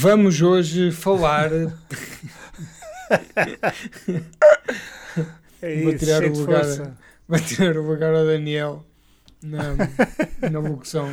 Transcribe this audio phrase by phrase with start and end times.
[0.00, 1.50] Vamos hoje falar.
[5.60, 6.64] É Vou isso, tirar cheio o lugar.
[6.64, 6.96] força.
[7.26, 8.86] Vai tirar o lugar ao Daniel
[9.42, 9.74] na,
[10.48, 11.12] na locução.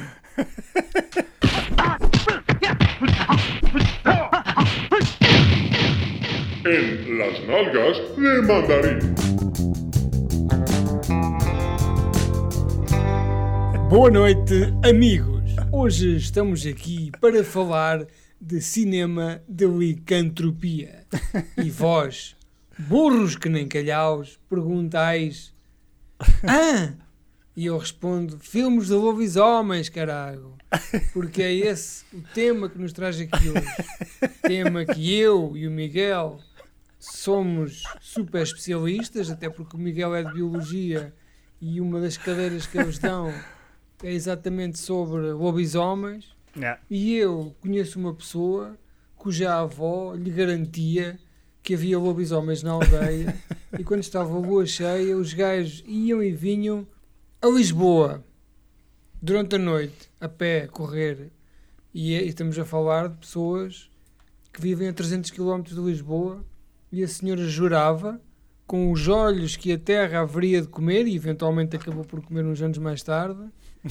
[6.65, 9.15] en las nalgas de mandarín.
[13.90, 15.56] Boa noite, amigos!
[15.72, 18.05] Hoje estamos aqui para falar
[18.46, 21.08] de cinema de licantropia.
[21.58, 22.36] E vós,
[22.77, 25.52] burros que nem calhaus, perguntais:
[26.48, 26.94] Ah!
[27.55, 30.53] E eu respondo: filmes de lobisomens, caralho!
[31.12, 34.31] Porque é esse o tema que nos traz aqui hoje.
[34.44, 36.39] Tema que eu e o Miguel
[37.00, 41.16] somos super especialistas, até porque o Miguel é de biologia
[41.59, 43.34] e uma das cadeiras que eles dão
[44.03, 46.34] é exatamente sobre lobisomens.
[46.55, 46.80] Yeah.
[46.90, 48.77] E eu conheço uma pessoa
[49.16, 51.20] cuja avó lhe garantia
[51.62, 53.36] que havia lobisomens na aldeia
[53.78, 56.88] e quando estava a lua cheia, os gajos iam e vinham
[57.42, 58.23] a Lisboa
[59.22, 61.31] durante a noite, a pé, a correr.
[61.94, 63.90] E, é- e estamos a falar de pessoas
[64.53, 66.45] que vivem a 300 km de Lisboa
[66.92, 68.22] e a senhora jurava,
[68.67, 72.62] com os olhos que a terra haveria de comer, e eventualmente acabou por comer uns
[72.62, 73.44] anos mais tarde,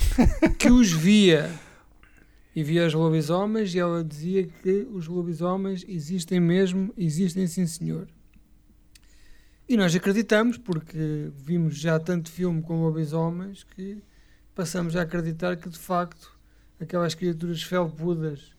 [0.59, 1.51] que os via
[2.55, 8.07] e via os lobisomens e ela dizia que os lobisomens existem mesmo, existem sim senhor.
[9.69, 14.03] E nós acreditamos porque vimos já tanto filme com lobisomens que
[14.55, 16.33] passamos a acreditar que de facto
[16.79, 18.55] aquelas criaturas felpudas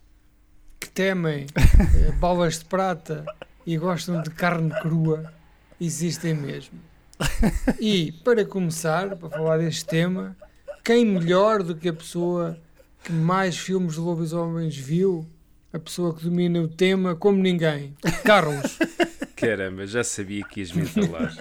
[0.79, 3.23] que temem eh, balas de prata
[3.66, 5.31] e gostam de carne crua
[5.79, 6.79] existem mesmo.
[7.79, 10.35] E para começar, para falar deste tema,
[10.83, 12.59] quem melhor do que a pessoa
[13.06, 15.28] que mais filmes de lobisomens viu,
[15.72, 18.80] a pessoa que domina o tema como ninguém, Carlos.
[19.36, 21.38] Caramba, já sabia que ias me falar.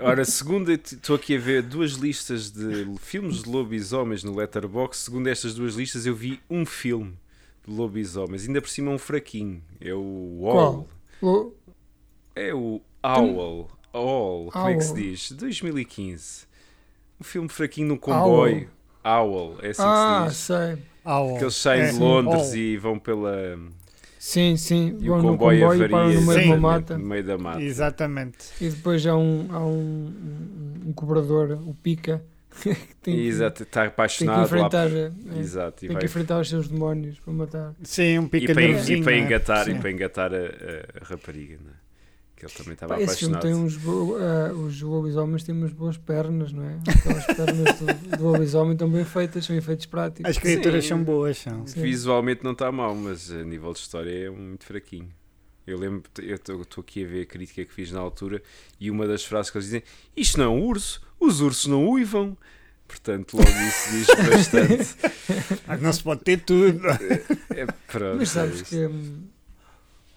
[0.00, 5.04] Ora, segundo, estou aqui a ver duas listas de filmes de lobisomens no Letterboxd.
[5.04, 7.16] Segundo estas duas listas, eu vi um filme
[7.66, 9.62] de lobisomens, ainda por cima um fraquinho.
[9.80, 10.88] É o Owl.
[11.22, 11.52] O-
[12.34, 13.70] É o Owl.
[13.92, 15.30] Owl, como é que se diz?
[15.32, 16.46] 2015.
[17.20, 18.70] Um filme fraquinho no comboio.
[19.04, 20.44] Owl, é assim ah, que se diz.
[20.46, 20.78] sei.
[21.38, 21.92] Que eles saem É.
[21.92, 22.56] de Londres Oh.
[22.56, 23.58] e vão pela.
[24.18, 24.96] Sim, sim.
[25.00, 26.48] E Vão o no comboio comboio e param avaria no meio Sim.
[26.48, 26.98] uma mata.
[26.98, 27.62] no meio da mata.
[27.62, 28.38] Exatamente.
[28.60, 30.12] E depois há um, há um,
[30.86, 32.22] um, cobrador, o Pica,
[32.60, 34.98] que tem que, Exato, está tem que apaixonado enfrentar, lá.
[35.36, 37.74] é, Exato, e tem vai que enfrentar os seus demónios para matar.
[37.82, 39.18] Sim, um E pica para, e para é?
[39.18, 39.70] engatar, Sim.
[39.76, 40.40] e para engatar a, a-
[41.00, 41.87] a rapariga, não é?
[42.38, 43.68] Que ele também estava Pá, esse filme apaixonado.
[43.70, 46.78] tem bo- ah, os lobisomens têm umas boas pernas, não é?
[46.88, 50.30] Aquelas pernas do, do lobisomem estão bem feitas, são efeitos práticos.
[50.30, 50.88] As criaturas Sim.
[50.90, 51.66] são boas, são.
[51.66, 51.82] Sim.
[51.82, 55.08] Visualmente não está mal, mas a nível de história é muito fraquinho.
[55.66, 58.40] Eu lembro, eu estou aqui a ver a crítica que fiz na altura
[58.78, 59.82] e uma das frases que eles dizem:
[60.16, 62.38] Isto não é um urso, os ursos não uivam.
[62.86, 64.96] Portanto, logo isso diz bastante.
[65.66, 66.80] Mas não se pode ter tudo.
[67.50, 68.70] É, pronto, Mas é sabes isto.
[68.70, 68.88] que.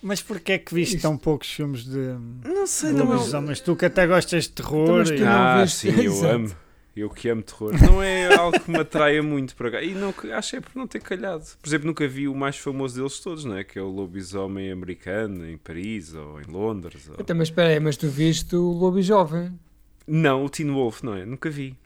[0.01, 3.15] Mas porquê é que viste Isto- tão poucos filmes de Não sei, não é.
[3.17, 3.59] lobisomens?
[3.59, 4.83] Tu que até gostas de terror.
[4.83, 6.33] Então, mas e- não- Ah, viste- sim, eu Exato.
[6.35, 6.55] amo.
[6.93, 7.71] Eu que amo terror.
[7.81, 9.81] Não é algo que me atraia muito para cá.
[9.81, 11.45] E não, acho que é por não ter calhado.
[11.61, 13.63] Por exemplo, nunca vi o mais famoso deles todos, não é?
[13.63, 17.07] Que é o lobisomem americano em Paris ou em Londres.
[17.07, 19.57] ou- Então, mas espera aí, mas tu viste o Lobo Jovem?
[20.05, 21.25] Não, o Teen Wolf, não é?
[21.25, 21.77] Nunca vi.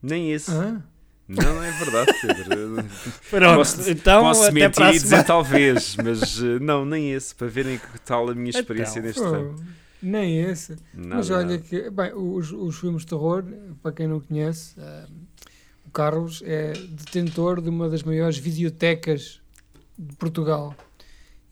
[0.00, 0.50] Nem esse.
[0.50, 0.80] Ah?
[1.28, 2.84] Não, é verdade, Pedro.
[3.28, 7.34] Pronto, Posso- então Posso até mentir e dizer talvez, mas eh, não, nem esse.
[7.34, 9.56] Para verem que tal a minha experiência Então, neste Oh, ramo.
[10.02, 10.76] nem esse.
[10.94, 11.58] Nada, Mas olha nada.
[11.58, 13.44] que, bem, os, os filmes de terror,
[13.82, 15.06] para quem não conhece, ah,
[15.86, 19.40] o Carlos é detentor de uma das maiores videotecas
[19.98, 20.74] de Portugal.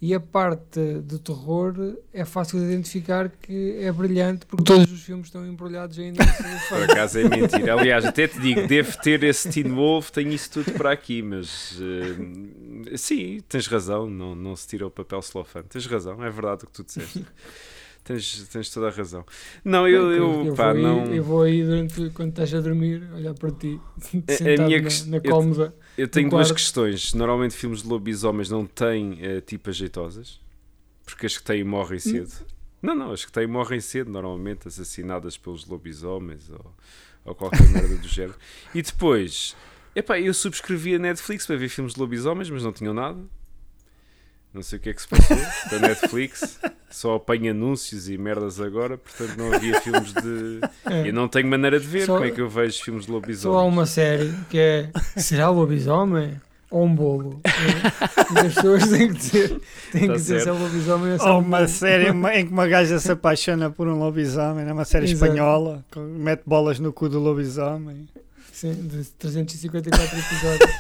[0.01, 1.75] E a parte de terror
[2.13, 6.23] é fácil de identificar que é brilhante, porque todos os filmes estão embrulhados ainda
[6.69, 7.73] Por acaso é mentira.
[7.81, 11.79] Aliás, até te digo, devo ter esse Teen Wolf, tenho isso tudo para aqui, mas
[11.81, 15.65] eh, sim, tens razão, não, não se tira o papel celofane.
[15.67, 17.25] Tens razão, é verdade o que tu disseste.
[18.05, 19.25] Tens, tens toda a razão.
[19.65, 21.03] Não, eu, eu, eu, pá, vou não.
[21.03, 23.81] aí, eu vou aí durante quando estás a dormir, olhar para ti,
[24.29, 25.75] A- a sentado minha na, na cómoda.
[25.75, 27.15] Eu tenho no duas questões.
[27.15, 30.41] Normalmente filmes de lobisomens não têm eh, tipas jeitosas,
[31.05, 32.33] porque as que têm morrem cedo.
[32.83, 36.75] Não, não, as que têm morrem cedo, normalmente assassinadas pelos lobisomens ou,
[37.25, 38.39] ou qualquer merda do género.
[38.75, 39.57] E depois,
[39.95, 43.19] epá, eu subscrevi a Netflix para ver filmes de lobisomens, mas não tinham nada.
[44.57, 45.37] Não sei o que é que se passou
[45.71, 46.59] da Netflix.
[46.91, 50.61] Só apanho anúncios e merdas agora, portanto não havia filmes de.
[50.87, 51.09] É.
[51.09, 53.59] Eu não tenho maneira de ver Só- como é que eu vejo filmes de Só
[53.59, 56.41] há uma série que é Será lobisomem?
[56.71, 57.41] ou um bolo.
[57.45, 57.51] é?
[58.43, 59.61] E as pessoas têm que dizer,
[59.93, 62.09] têm Tá que dizer se é um lobisomem ou se é Ou um uma série
[62.09, 65.31] em que uma gaja se apaixona por um lobisomem, é uma série Exato.
[65.33, 68.09] espanhola, que mete bolas no cu do lobisomem.
[68.53, 70.71] Sim, de 354 episódios.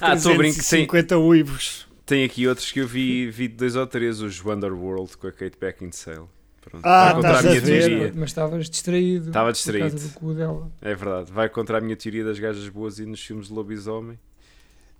[0.00, 0.56] Ah, estou a brincar.
[0.56, 1.86] Tem, 50 uivos.
[2.10, 5.56] Tem aqui outros que eu vi, vi dois ou três, os Wonderworld com a Kate
[5.58, 6.26] Beckinsale.
[6.60, 7.88] Pronto, Ah, vai contra a estás a minha ver?
[7.88, 8.12] teoria.
[8.16, 9.28] Mas estavas distraído.
[9.28, 9.88] Estava Por distraído.
[9.90, 10.72] causa do cu dela.
[10.82, 14.18] É verdade, vai contra a minha teoria das gajas boas e nos filmes de lobisomem.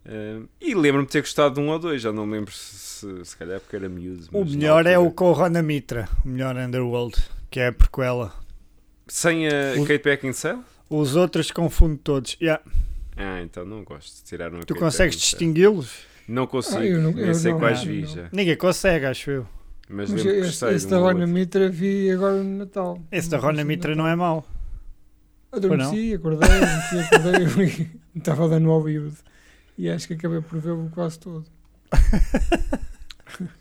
[0.06, 3.24] Ah, e lembro-me de ter gostado de um ou dois, já não me lembro se,
[3.24, 4.26] se, calhar porque era miúdo.
[4.32, 7.16] O melhor é o com Rona Mitra, o melhor Underworld,
[7.50, 8.32] que é a prequela.
[9.06, 10.60] Sem a o- Kate Beckinsale?
[10.88, 12.36] Os outros confundo todos.
[12.40, 12.62] Yeah.
[13.16, 14.24] Ah, então não gosto.
[14.24, 16.08] Tiraram a Tu Kate consegues distingui-los?
[16.30, 18.28] Não consigo, Ah, eu não- nem eu sei não- quais não, vi já.
[18.30, 19.46] Ninguém consegue, acho eu.
[19.88, 21.26] Mas, Mas lembro que esse, esse da Rona.
[21.26, 23.00] Mitra vi agora no Natal.
[23.10, 24.46] Esse da Rona Mitra não é mau.
[25.50, 29.16] Adormeci, acordei, adormeci, acordei e estava dando Hollywood.
[29.76, 31.44] E acho que acabei por vê-lo quase todo.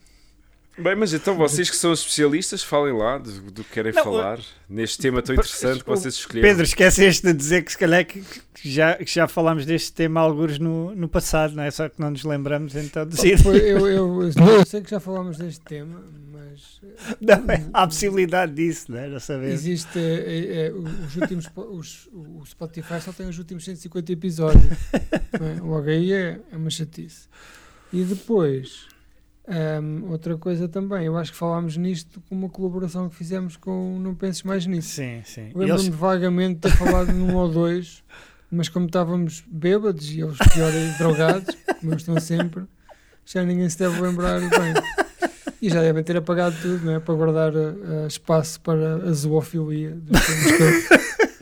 [0.81, 4.39] Bem, mas então vocês que são especialistas, falem lá do, do que querem Não, falar
[4.69, 6.49] neste tema tão interessante que vocês escolheram.
[6.49, 8.21] Pedro, esqueceste de dizer que se calhar que,
[8.53, 11.71] que já, que já falámos deste tema alguns no, no passado, não é?
[11.71, 13.45] Só que não nos lembramos então de dizer.
[13.45, 16.79] Eu, eu, eu sei que já falámos deste tema, mas
[17.21, 19.07] Não, é, há a possibilidade disso, não é?
[19.07, 19.53] Não sabemos.
[19.53, 24.77] existe é, é, os últimos os, o Spotify só tem os últimos 150 episódios.
[24.93, 25.61] é?
[25.61, 27.27] Logo aí é, é uma chatice.
[27.91, 28.87] E depois,
[29.49, 33.97] hum, outra coisa também, eu acho que falámos nisto com uma colaboração que fizemos com
[33.99, 34.89] Não Penses Mais Nisso.
[34.95, 35.45] Sim, sim.
[35.55, 38.03] Lembro-me eles- vagamente de ter falado num ou dois,
[38.51, 42.63] mas como estávamos bêbados e eles pior drogados, como eles estão sempre,
[43.25, 44.73] já ninguém se deve lembrar bem.
[45.61, 46.99] E já devem ter apagado tudo, não é?
[47.01, 50.17] Para guardar uh, espaço para a zoofilia dos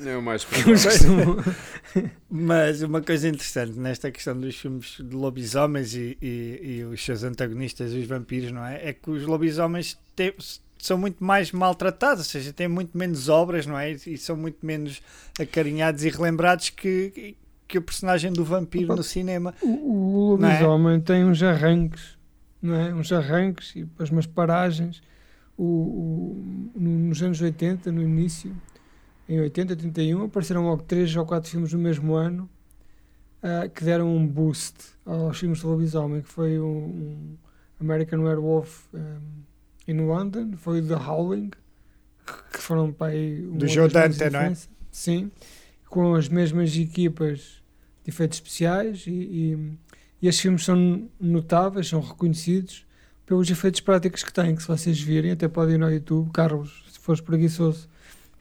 [0.05, 0.45] É o mais.
[2.29, 7.23] Mas uma coisa interessante nesta questão dos filmes de lobisomens e, e, e os seus
[7.23, 8.89] antagonistas, os vampiros, não é?
[8.89, 10.33] É que os lobisomens têm-
[10.77, 13.91] são muito mais maltratados, ou seja, têm muito menos obras, não é?
[13.91, 15.01] E são muito menos
[15.39, 17.35] acarinhados e relembrados que,
[17.67, 19.53] que o personagem do vampiro no cinema.
[19.61, 20.47] O, o é?
[20.47, 22.17] lobisomem tem uns arranques,
[22.61, 22.93] não é?
[22.93, 25.01] Uns arranques e depois umas paragens.
[25.57, 28.55] O, o- no- nos anos 80, no início,
[29.29, 32.49] em 80, 81, apareceram logo três ou quatro filmes no mesmo ano
[33.43, 34.75] ah, que deram um boost
[35.05, 37.37] aos filmes de lobisomem, que foi um, um
[37.79, 39.19] American Werewolf um,
[39.87, 41.51] in London, foi o The Howling,
[42.53, 44.53] que- foram para aí um Do Joe Dante, não é?
[44.91, 45.31] Sim,
[45.89, 47.61] com as mesmas equipas
[48.03, 49.73] de efeitos especiais e, e,
[50.21, 52.85] e estes filmes são notáveis, são reconhecidos
[53.25, 56.85] pelos efeitos práticos que têm, que se vocês virem, até podem ir no YouTube, Carlos,
[56.91, 57.87] se fores preguiçoso,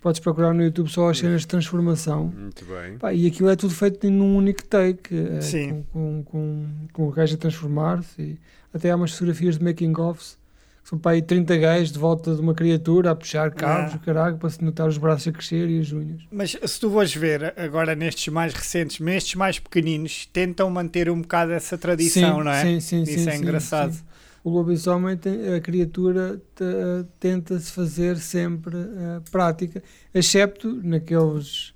[0.07, 2.33] podes procurar no YouTube só as cenas de transformação.
[2.33, 2.97] Muito bem.
[2.97, 5.85] Pá, e aquilo é tudo feito num único take, eh, Sim.
[5.93, 8.39] com, com, com, com o gajo a transformar-se.
[8.73, 10.39] Até há umas fotografias de making-offs,
[10.85, 13.99] que são para aí 30 gajos de volta de uma criatura a puxar cabos, Ah.
[13.99, 16.23] caralho, para se notar os braços a crescer e as unhas.
[16.31, 21.21] Mas se tu vais ver agora nestes mais recentes, nestes mais pequeninos, tentam manter um
[21.21, 22.63] bocado essa tradição, sim, não é?
[22.63, 23.93] Sim, sim, Isso sim, é sim, engraçado.
[23.93, 24.03] sim.
[24.47, 29.83] O lobisomem, tem- a criatura te- tenta-se fazer sempre eh, prática,
[30.15, 31.75] excepto naqueles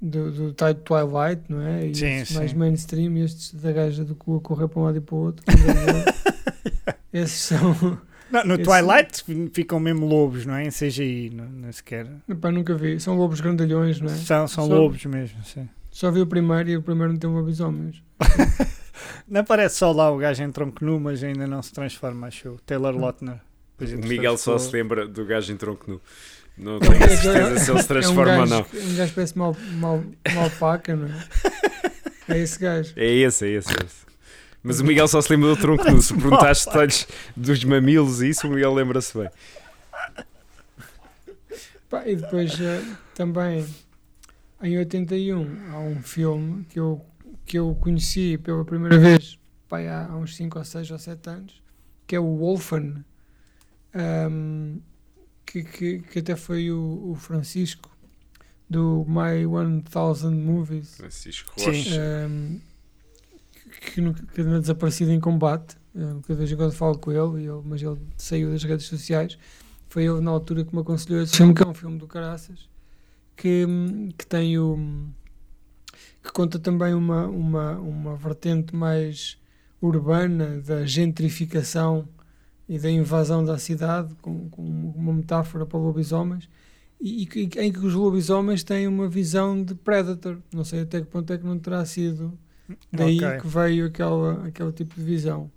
[0.00, 1.88] do, do type Twilight, não é?
[1.88, 2.56] E Sim, estes mais sim.
[2.56, 5.44] mainstream, estes da gaja do cu a correr para um lado e para o outro.
[7.12, 7.98] Esses são.
[8.30, 10.64] Não, no Twilight ficam mesmo lobos, não é?
[10.66, 12.06] Em CGI, não, não sequer.
[12.28, 13.00] Epá, nunca vi.
[13.00, 14.14] São lobos grandalhões, não é?
[14.14, 15.68] São, são Só- lobos mesmo, sim.
[15.90, 18.02] Só vi o primeiro e o primeiro não tem lobisomens.
[19.26, 22.48] Não aparece só lá o gajo em tronco nu, mas ainda não se transforma, acho
[22.48, 22.58] eu.
[22.66, 23.40] Taylor Lautner.
[23.78, 26.00] Depois, O Miguel só se lembra do gajo em tronco nu.
[26.56, 28.80] Não É um tenho certeza se ele se é transforma um ou gajo, não.
[28.80, 31.28] É um gajo parece mal, mal, mal paca, não é?
[32.30, 32.92] É esse gajo.
[32.94, 34.06] É esse, é esse, é esse.
[34.62, 36.02] Mas o Miguel só se lembra do tronco nu.
[36.02, 39.30] Se perguntares detalhes dos mamilos e isso, o Miguel lembra-se bem.
[41.88, 42.82] Pá, e depois eh,
[43.14, 43.66] também
[44.62, 47.00] em 81 há um filme que eu,
[47.48, 49.38] que eu conheci pela primeira vez
[49.68, 51.62] pá, há, uns 5 ou 6 ou 7 anos,
[52.06, 53.04] que é o Wolfen,
[53.94, 54.78] ahm,
[55.46, 57.90] que, que, que até foi o, o Francisco
[58.68, 60.96] do My 1000 Movies.
[60.96, 61.52] Francisco.
[61.58, 62.28] Rocha.
[62.28, 62.60] Um,
[63.94, 65.76] que, nunca- que anda desaparecido em combate.
[65.94, 68.62] Um, que de vez em quando falo com ele, e ele, mas ele saiu das
[68.62, 69.38] redes sociais.
[69.88, 72.68] Foi ele na altura que me aconselhou esse filme, que é um filme do Caraças,
[73.34, 73.66] que,
[74.18, 75.08] que tem o.
[76.22, 79.38] que conta também uma, uma, uma vertente mais
[79.80, 82.08] urbana da gentrificação
[82.68, 86.48] e da invasão da cidade, com, com uma metáfora para lobisomens,
[87.00, 90.38] e, e em que os lobisomens têm uma visão de Predator.
[90.52, 92.36] Não sei até que ponto é que não terá sido
[92.92, 93.40] Daí Ok.
[93.40, 95.50] que veio aquela, aquele tipo de visão.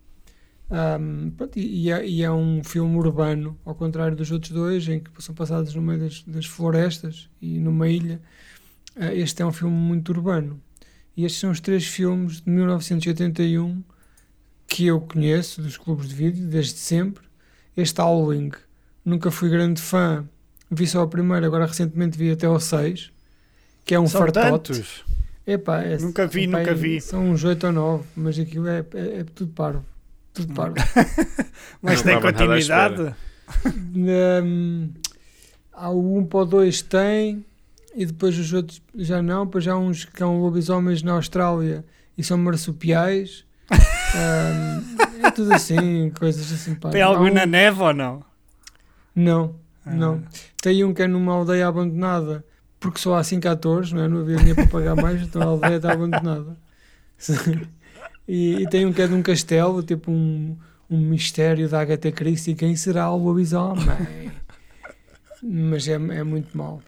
[0.70, 4.88] Ahm, pronto, e, e é, e é um filme urbano, ao contrário dos outros dois,
[4.88, 8.22] em que são passados no meio das, das florestas e numa ilha.
[8.96, 10.62] Ah, este é um filme muito urbano.
[11.16, 13.84] E estes são os três filmes de 1981
[14.68, 17.24] que eu conheço dos clubes de vídeo desde sempre.
[17.76, 18.52] Este Howling,
[19.04, 20.26] nunca fui grande fã,
[20.70, 23.12] vi só o primeiro, agora recentemente vi até ao 6,
[23.86, 24.74] que é um São fartote.
[24.74, 25.04] tantos.
[25.46, 27.02] Epá, é- Nunca vi, epá, nunca é- vi.
[27.02, 29.86] São uns 8 ou 9, mas aquilo é, é, é tudo parvo.
[30.34, 30.76] Tudo parvo.
[31.82, 33.14] Mas Não tem continuidade.
[33.94, 34.90] Hum,
[35.74, 37.44] há o 1 para o 2 tem,
[37.96, 39.46] e depois os outros já não.
[39.46, 41.84] Depois há uns que são lobisomens na Austrália
[42.18, 43.46] e são marsupiais.
[44.14, 46.76] Hum, é tudo assim, coisas assim.
[46.76, 46.90] Pá.
[46.90, 48.22] Tem algo um- na neve ou não?
[49.16, 49.56] Não,
[49.86, 49.92] Ah.
[49.94, 50.22] não.
[50.62, 52.44] Tem um que é numa aldeia abandonada,
[52.78, 54.08] porque só há 5 atores, não, é?
[54.10, 56.58] não havia dinheiro para pagar mais, então a aldeia está abandonada.
[58.28, 60.58] e, e tem um que é de um castelo, tipo um,
[60.90, 63.86] um mistério da Agatha Christie, quem será o lobisomem?
[65.42, 66.82] Mas é, é muito mau.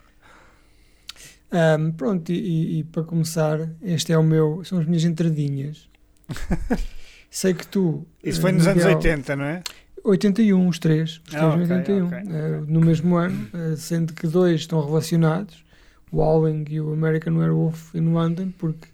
[1.54, 5.88] Ahm, pronto, e, e- e para começar, este é o meu, são as minhas entradinhas.
[7.30, 8.06] Sei que tu.
[8.24, 9.62] Isso eh, foi nos anos Miguel, 80, não é?
[10.04, 11.22] 81, os três.
[11.26, 12.06] Os três Ah, em ok, 81.
[12.08, 12.18] ok.
[12.18, 15.64] eh, no mesmo ano, eh, sendo que dois estão relacionados,
[16.12, 18.88] o Howling e o American Werewolf in London, porque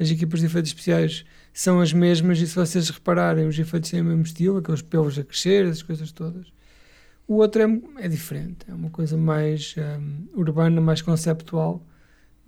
[0.00, 4.00] as equipas de efeitos especiais são as mesmas e se vocês repararem, os efeitos têm
[4.00, 6.46] o mesmo estilo, aqueles pelos a crescer, essas coisas todas.
[7.26, 11.84] O outro é, é diferente, é uma coisa mais ehm, urbana, mais conceptual,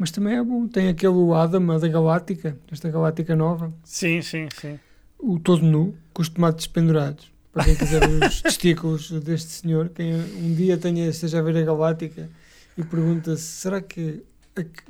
[0.01, 0.67] mas também é bom.
[0.67, 4.81] Tem aquele Adam, a da Galáctica, esta Galáctica nova, Sim, sim, sim.
[5.19, 7.31] o todo nu, com os tomates pendurados.
[7.53, 11.55] Para quem quiser ver os testículos deste senhor, quem um dia tenha, esteja a ver
[11.59, 12.31] a Galáctica
[12.79, 14.25] e pergunta-se: será que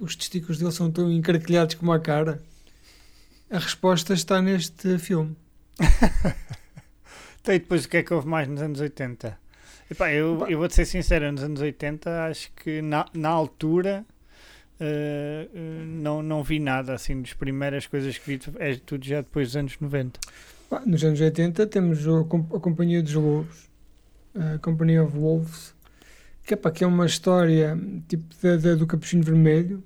[0.01, 2.41] os testículos dele são tão encarquilhados como a cara?
[3.51, 5.37] A resposta está neste filme.
[7.43, 9.39] Então, e depois o que é que houve mais nos anos 80?
[9.91, 14.05] Epá, eu, eu vou-te ser sincero, nos anos 80 acho que na, na altura
[14.81, 19.21] eh, eh, não, não vi nada assim das primeiras coisas que vi, é tudo já
[19.21, 20.19] depois dos anos 90.
[20.69, 22.21] Pá, Nos anos 80 temos o
[22.55, 23.69] a Companhia dos Lobos,
[24.35, 25.75] a Company of Wolves,
[26.45, 29.83] que é, pá, que é uma história tipo da, da- do Capuchinho Vermelho,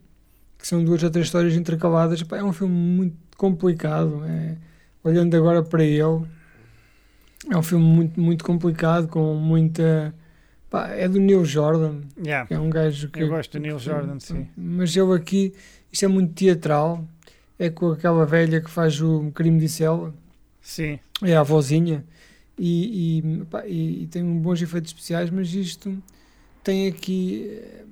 [0.59, 2.23] que são duas ou três histórias intercaladas.
[2.33, 4.23] É um filme muito complicado.
[4.25, 4.57] é-
[5.03, 6.27] olhando agora para ele,
[7.51, 10.15] é um filme muito, muito complicado, com muita.
[10.75, 12.49] Pá, é do Neil Jordan, Yeah.
[12.55, 13.21] é um gajo que.
[13.23, 14.49] Eu gosto do Neil Jordan, sim.
[14.57, 15.53] Mas ele aqui,
[15.93, 17.07] isto é muito teatral.
[17.59, 20.13] É com aquela velha que faz o crime de cela
[20.61, 22.05] Sim, é a avózinha
[22.59, 25.97] e, e, pá, e- e tem bons efeitos especiais, mas isto
[26.65, 27.85] tem aqui eh,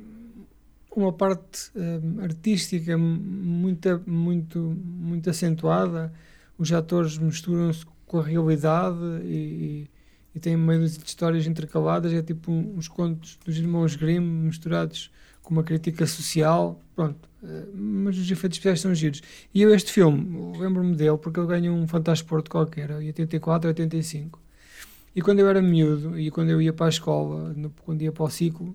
[0.97, 6.13] uma parte eh, artística muito, muito, muito acentuada.
[6.59, 9.87] Os atores misturam-se com a realidade e,
[10.35, 12.13] e, tem meio de histórias intercaladas.
[12.13, 15.11] É tipo uns contos dos irmãos Grimm misturados
[15.43, 16.81] com uma crítica social.
[16.95, 19.23] Pronto, eh, mas os efeitos especiais são giros.
[19.55, 24.41] E eu, este filme, lembro-me dele porque ele ganhou um Fantasporto qualquer, em 84, 85.
[25.15, 28.13] E quando eu era miúdo, e quando eu ia para a escola, no- quando ia
[28.13, 28.75] para o ciclo,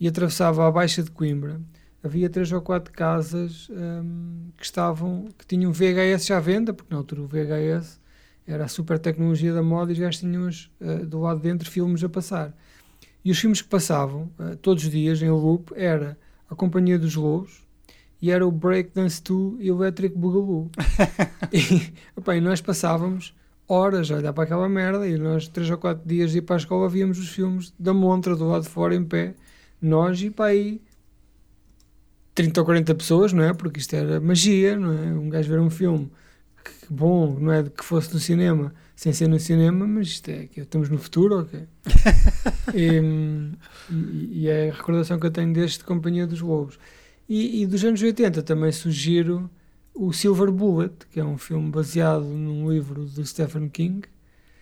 [0.00, 1.60] e atravessava a Baixa de Coimbra,
[2.02, 6.98] havia três ou quatro casas hum, que estavam, que tinham VHS à venda, porque na
[6.98, 8.00] altura o VHS
[8.48, 10.48] era a super tecnologia da moda e os gajos tinham
[10.80, 12.56] eh, do lado de dentro filmes a passar.
[13.22, 16.18] E os filmes que passavam, eh, todos os dias, em loop, era
[16.50, 17.62] A Companhia dos Lobos,
[18.22, 20.70] e era o Breakdance 2 e o Electric Boogaloo.
[21.52, 23.34] e, opa, e nós passávamos
[23.68, 26.56] horas a olhar para aquela merda e nós, três ou quatro dias de ir para
[26.56, 29.34] a escola, víamos os filmes da montra do lado de fora em pé,
[29.80, 30.80] nós e para aí
[32.34, 33.52] 30 ou 40 pessoas, não é?
[33.52, 35.12] Porque isto era magia, não é?
[35.12, 36.10] Um gajo ver um filme
[36.68, 40.28] que bom, não é de que fosse no cinema, sem ser no cinema, mas isto
[40.30, 41.66] é que estamos no futuro, ok?
[42.74, 43.52] e, hum,
[43.90, 46.78] e, e é a recordação que eu tenho deste Companhia dos Lobos.
[47.28, 49.50] E, e dos anos 80 também sugiro
[49.94, 54.06] o Silver Bullet, que é um filme baseado num livro do Stephen King,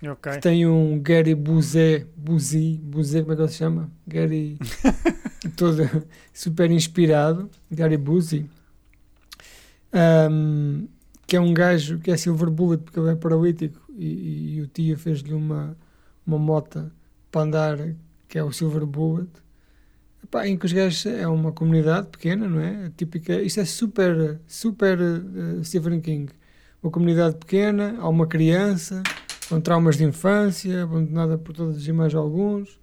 [0.02, 0.32] ok.
[0.32, 3.90] que tem um Gary Buzet, Buzi, Buzet, como é que ele se chama?
[4.06, 4.58] Gary,
[5.56, 8.48] todo super inspirado, Gary Buzzi,
[9.96, 10.88] Ahm,
[11.26, 14.66] que é um gajo que é Silver Bullet porque ele é paralítico e, e o
[14.66, 15.76] tio fez-lhe uma,
[16.26, 16.92] uma mota
[17.30, 17.78] para andar,
[18.28, 19.30] que é o Silver Bullet.
[20.23, 22.90] Epá, em que os gajos é uma comunidade pequena, não é?
[22.97, 26.33] Típica, isto é super, super eh, Stephen King.
[26.83, 29.02] Uma comunidade pequena, há uma criança
[29.49, 32.80] com traumas de infância, abandonada por todos e mais alguns.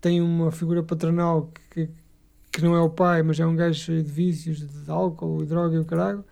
[0.00, 1.88] Tem uma figura paternal que,
[2.50, 5.46] que não é o pai, mas é um gajo cheio de vícios, de álcool e
[5.46, 6.24] droga e o caralho,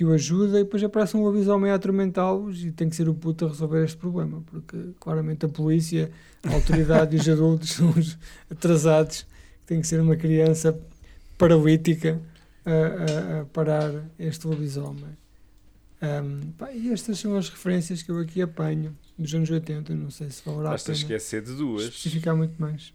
[0.00, 3.12] que o ajuda e depois aparece um lobisomem a atormentá-los e tem que ser o
[3.12, 6.10] puto a resolver este problema, porque claramente a polícia,
[6.42, 8.16] a autoridade e os adultos são os
[8.50, 9.26] atrasados,
[9.66, 10.74] tem que ser uma criança
[11.36, 12.18] paralítica
[12.64, 15.18] a, a- a parar este lobisomem.
[16.00, 20.10] Ahm, pá, e estas são as referências que eu aqui apanho dos anos 80, não
[20.10, 21.82] sei se valerá a Basta pena esquecer de duas.
[21.84, 22.94] especificar muito mais.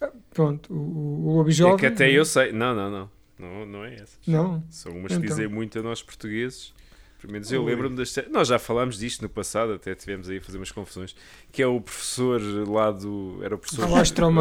[0.00, 1.76] Ah, pronto, o, o, o É lobisomem...
[1.76, 2.52] que até eu sei.
[2.52, 3.10] Não, não, não.
[3.42, 4.16] Não, não é essa.
[4.26, 4.62] Não?
[4.70, 5.28] São umas que Então.
[5.28, 6.72] dizem muito a nós portugueses.
[7.20, 8.14] Pelo menos eu lembro-me das.
[8.30, 11.14] Nós já falámos disto no passado, até tivemos aí a fazer umas confusões.
[11.52, 13.38] Que é o professor lá do.
[13.42, 13.88] Era o professor.
[13.88, 13.94] O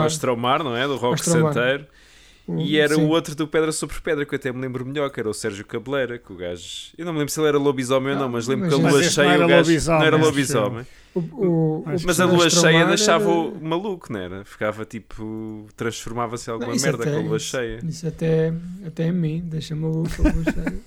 [0.06, 0.64] Astromar.
[0.64, 0.88] não é?
[0.88, 1.24] Do Rock.
[1.24, 1.86] Santeiro.
[2.48, 3.04] O- E era sim.
[3.06, 5.34] o outro do Pedra sobre Pedra, que eu até me lembro melhor, que era o
[5.34, 6.64] Sérgio Cabeleira, que o gajo.
[6.98, 8.82] Eu não me lembro se ele era lobisomem ou não, Ah, mas lembro mas que
[8.86, 9.70] a lua cheia não era o gajo.
[9.70, 10.88] lobisomem, não era lobisomem.
[11.14, 14.46] O, o, o Mas a lua cheia deixava-o era- maluco, não era?
[14.46, 15.68] Ficava tipo.
[15.76, 17.80] transformava-se em alguma Não, merda até- com a lua isso- cheia.
[17.84, 18.54] Isso até,
[18.88, 20.10] até a mim, deixa-me maluco.
[20.20, 20.80] a lua cheia.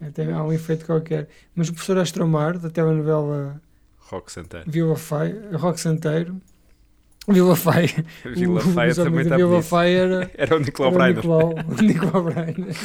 [0.00, 1.28] até há um efeito qualquer.
[1.54, 3.60] Mas o professor Astromar, da telenovela
[3.98, 4.70] Rock Santeiro.
[4.70, 6.36] Vila Faia, Rock Santeiro,
[7.28, 9.62] Vila Faia, Vila o Faia também está Vila.
[9.62, 11.16] Faia era, Era o Nicolau era o Breiner.
[11.16, 12.76] Nicolau, o Nicolau Breiner.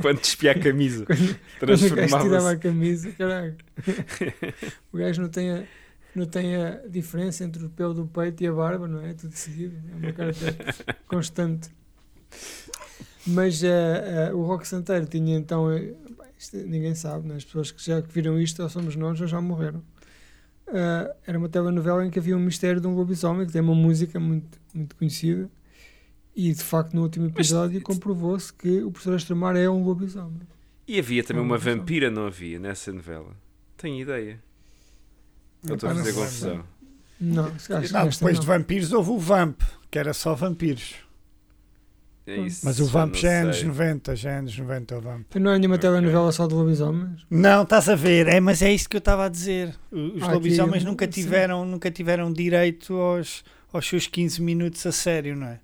[0.00, 1.20] Quando despia a camisa, Quando
[1.72, 2.56] o tirava a transformava-se.
[2.58, 3.56] camisa, caralho.
[4.92, 5.64] O gajo não tem a,
[6.14, 9.12] não tem a diferença entre o pelo do peito e a barba, não é?
[9.14, 9.74] Tudo seguido.
[9.92, 11.70] É uma característica constante.
[13.26, 13.68] Mas eh,
[14.28, 15.70] eh, o Rock Santeiro tinha então.
[15.72, 15.94] eh,
[16.38, 17.34] isto ninguém sabe, né?
[17.36, 19.82] as pessoas que já viram isto, ou somos nós, ou já morreram.
[20.68, 23.74] Eh, era uma telenovela em que havia um mistério de um lobisomem que tem uma
[23.74, 25.48] música muito, muito conhecida.
[26.34, 30.42] E de facto, no último episódio, comprovou-se que o professor Astromar é um lobisomem.
[30.86, 31.76] E havia também Não, uma sabe.
[31.78, 33.34] vampira, não havia, nessa novela?
[33.76, 34.38] Tenho ideia.
[35.68, 36.64] Ou estou a fazer confusão.
[37.18, 38.40] Não, Não, nesta depois não.
[38.40, 40.94] de vampiros houve o Vamp, que era só vampiros.
[42.26, 43.68] É isso, Mas o Vamp já é anos sei.
[43.68, 45.26] 90, já é anos 90 o Vamp.
[45.28, 45.88] Então não é nenhuma Ok.
[45.88, 47.24] telenovela só de lobisomens?
[47.30, 49.74] Não, estás a ver, é, mas é isto que eu estava a dizer.
[49.92, 51.10] Os Ah, lobisomens aqui, nunca sim.
[51.12, 55.60] tiveram, nunca tiveram direito aos, aos seus 15 minutos a sério, não é?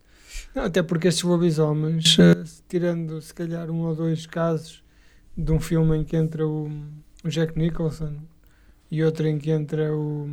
[0.54, 4.82] Não, até porque estes lobisomens, eh, tirando se calhar um ou dois casos
[5.36, 6.70] de um filme em que entra o,
[7.24, 8.14] o Jack Nicholson
[8.90, 10.28] e outro em que entra o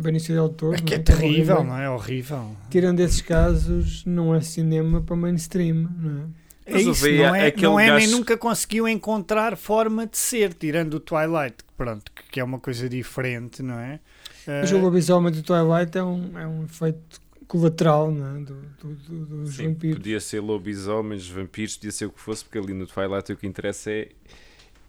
[0.00, 1.64] Benício Del Toro, É que é terrível, horrível.
[1.64, 1.90] não é?
[1.90, 2.56] Horrível.
[2.70, 6.24] Tirando esses casos, não é cinema para mainstream, não é?
[6.66, 10.16] É Mas isso, não é, aquele não é nem gajo- nunca conseguiu encontrar forma de
[10.16, 13.98] ser, tirando o Twilight, que pronto, que- que é uma coisa diferente, não é?
[14.46, 18.40] Mas Eh, o lobisomem do Twilight é um, é um efeito colateral não é?
[18.40, 19.96] do, do, do- dos Sim, vampiros.
[19.98, 23.46] podia ser lobisomens, vampiros, podia ser o que fosse, porque ali no Twilight o que
[23.48, 24.08] interessa é,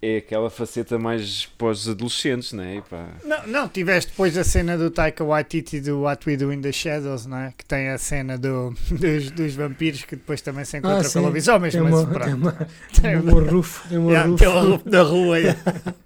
[0.02, 2.82] é aquela faceta mais pós-adolescentes, não é?
[2.90, 6.60] Pá, Não, não, tiveste depois a cena do Taika Waititi do What We Do in
[6.62, 7.54] the Shadows, não é?
[7.56, 11.10] Que tem a cena do, dos, dos vampiros que depois também se encontra Ah, com
[11.10, 11.20] sim.
[11.20, 12.26] lobisomens, Tem mas uma, pronto.
[12.26, 12.52] tem uma,
[12.94, 14.40] Tem tem uma roof, tem uma Yeah, roof.
[14.42, 15.38] pela roupa da rua.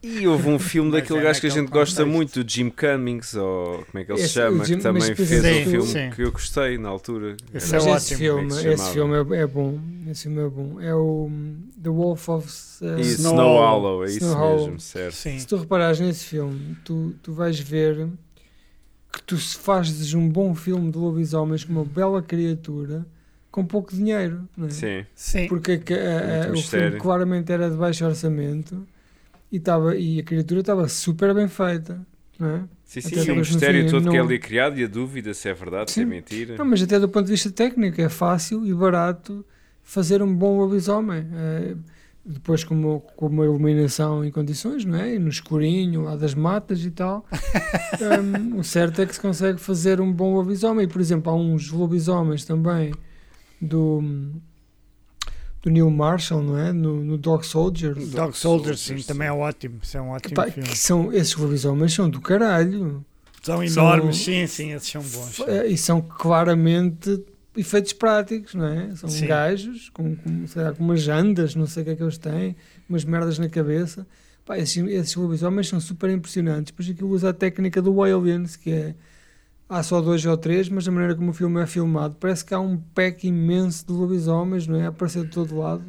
[0.03, 2.15] E houve um filme Mas daquele é gajo que a gente gosta contexto.
[2.17, 4.83] muito, do Jim Cummings, ou como é que ele se Esse- chama, o Jim- que
[4.83, 6.09] também mas, fez exemplo, um filme sim.
[6.15, 7.37] que eu gostei na altura.
[7.53, 9.79] Esse é Mas esse ótimo, filme, é se esse filme é, é bom.
[10.09, 10.81] Esse filme é bom.
[10.81, 11.31] É o
[11.81, 13.84] The Wolf of uh, Snow Snow, Hollow.
[13.85, 14.63] Hollow, é isso Snow Hollow.
[14.65, 15.15] mesmo, certo.
[15.15, 15.39] Sim.
[15.39, 18.07] Se tu reparares nesse filme, tu, tu vais ver
[19.11, 23.05] que tu se fazes um bom filme de lobisomens com uma bela criatura
[23.49, 24.47] com pouco dinheiro.
[24.57, 24.69] Não é?
[24.69, 25.47] Sim, Sim.
[25.47, 26.87] Porque a- a- a- o mistério.
[26.87, 28.85] filme claramente era de baixo orçamento
[29.51, 32.05] e, tava, e a criatura estava super bem feita.
[32.37, 32.63] Não é?
[32.83, 33.17] sim, sim.
[33.21, 35.47] Até E o mistério fim, todo que é não- ali criado e a dúvida se
[35.47, 36.09] é verdade, se é Sim.
[36.09, 36.57] mentira.
[36.57, 39.45] Não, mas até do ponto de vista técnico é fácil e barato
[39.81, 41.25] fazer um bom lobisomem.
[41.33, 41.75] É,
[42.25, 45.13] depois com uma, com uma iluminação em condições, não é?
[45.15, 47.25] E no escurinho, lá das matas e tal.
[47.95, 50.83] Hum, o certo é que se consegue fazer um bom lobisomem.
[50.85, 52.91] E, por exemplo, há uns lobisomens também
[53.61, 54.01] do,
[55.61, 56.73] do Neil Marshall, não é?
[56.73, 57.93] No, no Dog Soldier.
[57.95, 59.33] Dog Soldiers, sim, Soldiers, também sim.
[59.33, 59.79] é ótimo.
[59.81, 60.69] Isso é um ótimo Epá, filme.
[60.69, 63.05] que são, esses lobisomens são do caralho.
[63.41, 65.35] São são- enormes, sim, sim, esses são bons.
[65.35, 65.43] sim.
[65.47, 67.23] Eh, E são claramente
[67.55, 68.95] efeitos práticos, não é?
[68.95, 69.27] São Sim.
[69.27, 72.17] gajos com, com, sei lá, com umas andas, não sei o que é que eles
[72.17, 72.55] têm,
[72.89, 74.05] umas merdas na cabeça.
[74.45, 76.71] Pá, esses, esses lobisomens são super impressionantes.
[76.71, 78.95] Depois aquilo usa a técnica do Aliens, que é
[79.67, 82.53] há só dois ou três, mas a maneira como o filme é filmado, parece que
[82.53, 84.85] há um pack imenso de lobisomens, não é?
[84.85, 85.83] A aparecer de todo lado.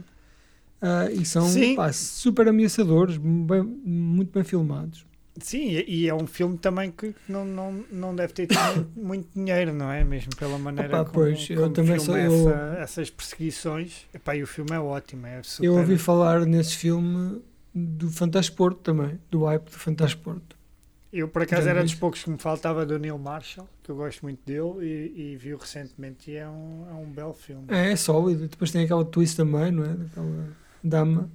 [0.81, 5.05] Ah, e são pá, super ameaçadores, bem- muito bem filmados.
[5.41, 9.73] Sim, e é um filme também que não, não, não deve ter tido muito, dinheiro,
[9.75, 10.03] não é?
[10.05, 14.07] Mesmo pela maneira Opa, como, pois, eu como também filma sou- essa- essas perseguições.
[14.15, 15.67] Epá, e o filme é ótimo, é super...
[15.67, 17.43] Eu ouvi falar nesse filme
[17.75, 20.57] do Fantasporto também, do hype do Fantasporto.
[21.13, 23.97] Eu, por acaso, Já era dos poucos que me faltava do Neil Marshall, que eu
[23.97, 27.65] gosto muito dele, e, e vi-o recentemente e é um, é um belo filme.
[27.69, 28.49] É, é sólido.
[28.49, 29.95] Depois tem aquela twist também, não é?
[29.95, 30.49] Daquela
[30.89, 31.31] dama.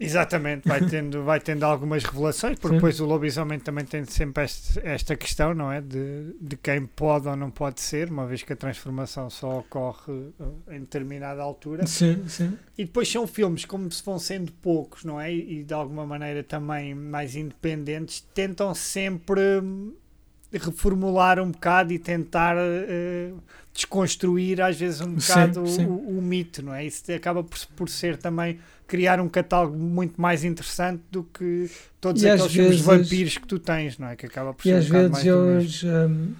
[0.00, 2.74] Exatamente, vai tendo, vai tendo algumas revelações, porque Sim.
[2.74, 5.80] depois o lobisomem também tem sempre este- esta questão, não é?
[5.80, 10.12] De, de quem pode ou não pode ser, uma vez que a transformação só ocorre
[10.12, 11.86] uh, em determinada altura.
[11.86, 12.56] Sim, sim.
[12.76, 15.32] E depois são filmes, como se vão sendo poucos, não é?
[15.32, 19.94] E, de alguma maneira também mais independentes, tentam sempre hum,
[20.52, 23.32] reformular um bocado e tentar eh,
[23.72, 25.86] desconstruir às vezes um Sim, bocado o- sim.
[25.86, 26.84] O, o mito, não é?
[26.86, 31.70] Isso acaba por, por ser também criar um catálogo muito mais interessante do que
[32.00, 34.16] todos E aqueles vezes- vampiros que tu tens, não é?
[34.16, 34.86] Que acaba por E ser um às
[35.22, 36.32] vezes eles hum,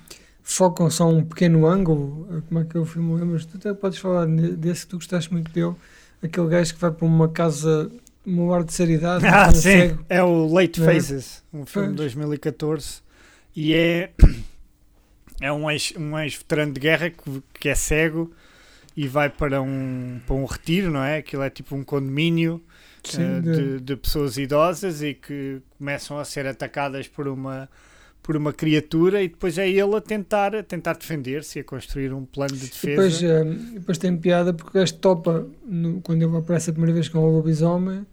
[0.42, 2.28] focam só um pequeno ângulo.
[2.30, 3.18] eh, Como é que é o filme?
[3.20, 3.44] Lembras?
[3.46, 5.74] Tu até podes falar desse que tu gostaste muito dele.
[6.22, 7.90] Aquele gajo que vai para uma casa,
[8.26, 9.24] um ar de seriedade.
[9.26, 10.04] Ah, um sim, cego.
[10.08, 10.84] é o Late é?
[10.84, 12.14] Phases, um filme de Pois.
[12.14, 13.00] 2014
[13.54, 14.10] e é,
[15.40, 18.32] é um ex- um ex-veterano de guerra que, que é cego
[18.96, 21.18] e vai para um, para um retiro, não é?
[21.18, 22.62] Aquilo é tipo um condomínio
[23.04, 27.68] Sim, eh, de- de, pessoas idosas e que começam a ser atacadas por uma
[28.22, 32.12] por uma criatura e depois é ele a tentar, a tentar defender-se e a construir
[32.12, 32.88] um plano de E defesa.
[32.88, 36.92] depois, hum, depois tem piada porque o gajo topa no- quando ele aparece a primeira
[36.92, 38.04] vez com o lobisomem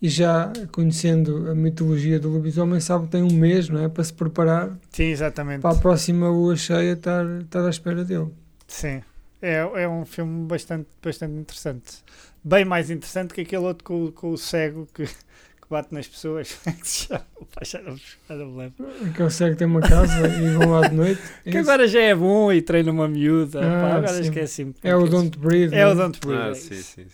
[0.00, 4.02] e já conhecendo a mitologia do lobisomem sabe que tem um mês não é, para
[4.02, 5.60] se preparar Sim, exatamente.
[5.60, 8.28] para a próxima lua cheia estar, estar à espera dele.
[8.66, 9.02] Sim,
[9.42, 11.98] é, é um filme bastante, bastante interessante.
[12.42, 16.06] Bem mais interessante que aquele outro com, o- com o cego que, que bate nas
[16.08, 16.58] pessoas.
[16.66, 17.26] É que se chama?
[17.54, 18.86] Pá, já, não, já não me lembro.
[19.10, 21.20] Aquele cego tem uma casa e vão lá de noite.
[21.44, 23.60] Que agora já é bom e treina uma miúda.
[23.60, 24.74] Ah, Pá, agora esqueci-me.
[24.82, 25.74] É o Don't Breathe.
[25.74, 26.42] É o não Don't Breathe.
[26.42, 27.06] Ah, é sim, sim, sim.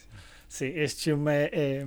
[0.49, 1.87] Sim, este filme é, é,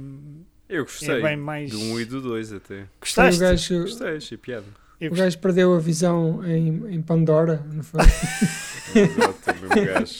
[0.67, 1.21] Eu é gostei.
[1.21, 1.71] bem mais.
[1.71, 2.82] Do 1 um e do 2 até.
[2.82, 3.39] O Gostaste?
[3.39, 4.65] gajo, Gostei, achei piada.
[5.00, 8.02] Eu o gajo perdeu a visão em, em Pandora, não foi?
[8.96, 10.16] Exato, gajo.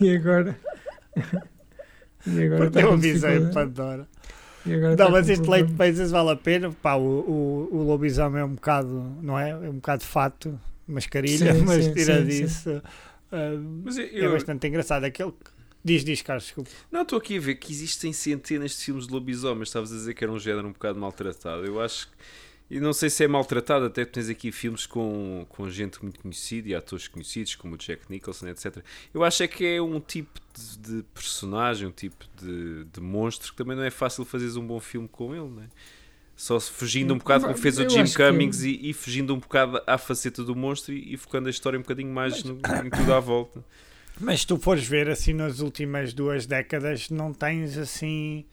[0.00, 0.58] E agora.
[2.26, 3.54] e agora Porque está eu com avisei dificuldade.
[3.54, 4.08] Pandora.
[4.66, 5.76] E agora Não, está mas este Late problema.
[5.94, 6.70] Phases vale a pena.
[6.82, 9.50] Pá, o, o, o lobisomem é um bocado, não é?
[9.50, 12.82] É um bocado fato, mascarilha, Sim, mas sim, tira sim, disso.
[13.32, 15.04] ah, Mas eu, é bastante engraçado.
[15.04, 16.70] Aquele que- Diz, diz, Carlos, desculpa.
[16.90, 19.68] não estou aqui a ver que existem centenas de filmes de lobisomens.
[19.68, 21.64] Estavas a dizer que era um género um bocado maltratado.
[21.64, 22.14] Eu acho que.
[22.70, 26.68] E não sei se é maltratado, até tens aqui filmes com, com gente muito conhecida
[26.68, 28.78] e atores conhecidos, como o Jack Nicholson, etc.
[29.14, 33.52] Eu acho é que é um tipo de, de personagem, um tipo de, de monstro
[33.52, 35.66] que também não é fácil fazeres um bom filme com ele, não é?
[36.36, 39.38] Só fugindo um bocado como fez o Jim acho que- Cummings e, e fugindo um
[39.38, 42.90] bocado à faceta do monstro e, e focando a história um bocadinho mais no- em
[42.90, 43.64] tudo à volta.
[44.20, 48.44] Mas se tu fores ver assim nas últimas duas décadas, não tens assim.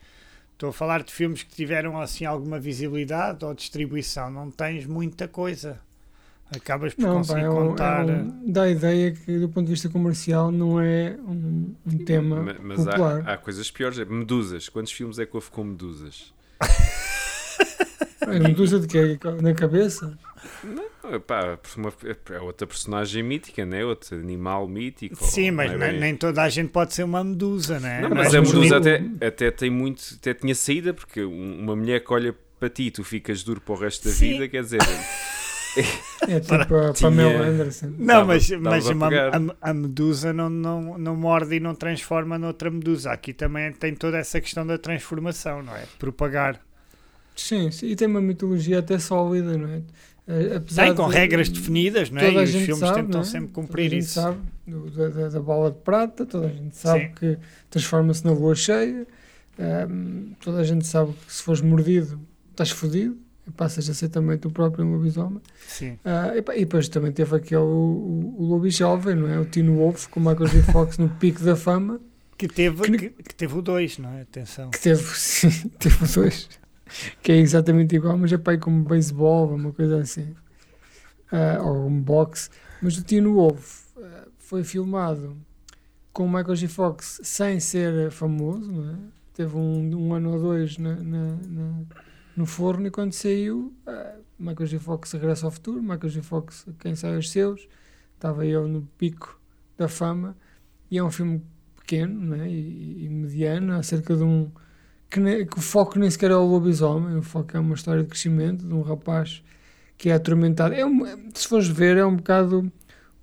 [0.56, 5.28] Estou a falar de filmes que tiveram assim alguma visibilidade ou distribuição, não tens muita
[5.28, 5.78] coisa.
[6.56, 8.10] Acabas por Não, conseguir pá, é um, contar.
[8.10, 11.98] é um- dá a ideia que, do ponto de vista comercial, não é um, um
[12.06, 13.24] tema Ma- Mas popular.
[13.28, 14.00] há, há coisas piores.
[14.00, 14.70] é Medusas.
[14.70, 16.34] Quantos filmes é que houve com medusas?
[18.28, 19.20] É medusa de quê?
[19.42, 20.18] Na cabeça?
[20.64, 21.94] Não, pá, uma-
[22.32, 23.84] é outra personagem mítica, né?
[23.86, 25.16] Outro animal mítico.
[25.24, 27.80] Sim, ou- mas não é nem, bem- nem toda a gente pode ser uma medusa,
[27.80, 28.02] né?
[28.02, 30.04] Não, Não mas é a medusa até, até tem muito.
[30.20, 33.60] Até tinha saída, porque um- uma mulher que olha para ti e tu ficas duro
[33.62, 34.34] para o resto da Sim.
[34.34, 34.80] vida, quer dizer.
[36.28, 37.88] É tipo a Tinha- Pamela Anderson.
[37.98, 39.10] Não, Dava- mas, mas uma-
[39.62, 43.12] a, a medusa não, não, não morde e não transforma noutra medusa.
[43.12, 45.84] Aqui também tem toda essa questão da transformação, não é?
[46.00, 46.62] Propagar.
[47.36, 49.82] Sim, sim, e tem uma mitologia até sólida, não é?
[50.28, 52.32] Eh, Apesar Tem com de- regras definidas, não é?
[52.34, 53.24] E os filmes sabe, tentam é?
[53.24, 54.14] sempre Toda a cumprir gente isso.
[54.16, 57.12] sabe do- da, da- bola de prata, toda a gente sabe Sim.
[57.16, 57.38] que
[57.70, 59.06] transforma-se na lua cheia,
[59.60, 62.20] ahm, toda a gente sabe que se fores mordido
[62.52, 65.40] estás fodido, e passas a ser também tu próprio um lobisomem.
[65.68, 66.00] Sim.
[66.04, 69.40] Ah, e, e depois também teve aquele o, o, o Jovem, não é?
[69.40, 70.64] O Tino Wolf com o Michael J.
[70.72, 72.00] Fox no pico da fama,
[72.38, 74.22] Que teve, Que- que, que teve o 2, não é?
[74.22, 74.72] Atenção.
[74.72, 76.50] que teve, sim, teve os dois,
[77.22, 80.36] que é exatamente igual, mas é pai como beisebol, uma coisa assim,
[81.32, 82.50] Ah, ou um boxe.
[82.82, 85.38] Mas o Tino Wolf ah, foi filmado
[86.14, 86.68] com o Michael J.
[86.68, 88.98] Fox sem ser famoso, é?
[89.34, 91.82] Teve um, um ano ou dois na, na- na-
[92.36, 94.80] no forno e quando saiu, ah, Michael J.
[94.80, 96.22] Fox regressa ao futuro, Michael J.
[96.22, 97.68] Fox, quem sai os seus,
[98.16, 99.40] estava eu no pico
[99.78, 100.38] da fama
[100.92, 101.42] e é um filme
[101.78, 102.50] pequeno é?
[102.50, 104.52] e, e mediano, acerca de um
[105.10, 108.04] que, ne- que o foco nem sequer é o lobisomem, o foco é uma história
[108.04, 109.44] de crescimento de um rapaz
[109.98, 110.74] que é atormentado.
[110.74, 112.72] É um, se fores ver, é um bocado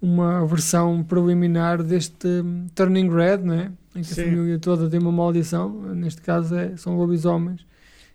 [0.00, 3.70] uma versão preliminar deste hum, Turning Red, não é?
[3.94, 4.22] em que Sim.
[4.22, 7.64] a família toda tem uma maldição, neste caso é, são lobisomens,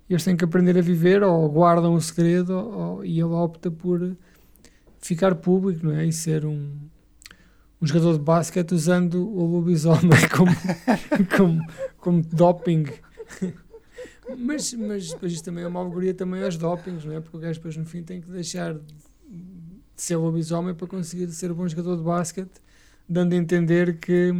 [0.10, 3.70] e eles têm que aprender a viver, ou guardam o segredo, ou, e ele opta
[3.72, 4.16] por
[5.00, 6.06] ficar público não é?
[6.06, 6.72] e ser um,
[7.82, 10.52] um jogador de basquete usando o lobisomem como,
[11.38, 11.66] como,
[11.98, 12.86] como doping.
[14.38, 17.20] Mas, mas depois isto também é uma alegoria também aos dopings, não é?
[17.22, 18.82] Porque o gajo depois no fim tem que deixar de
[19.96, 22.62] ser lobisomem para conseguir ser bom jogador de basquete,
[23.08, 24.32] dando a entender que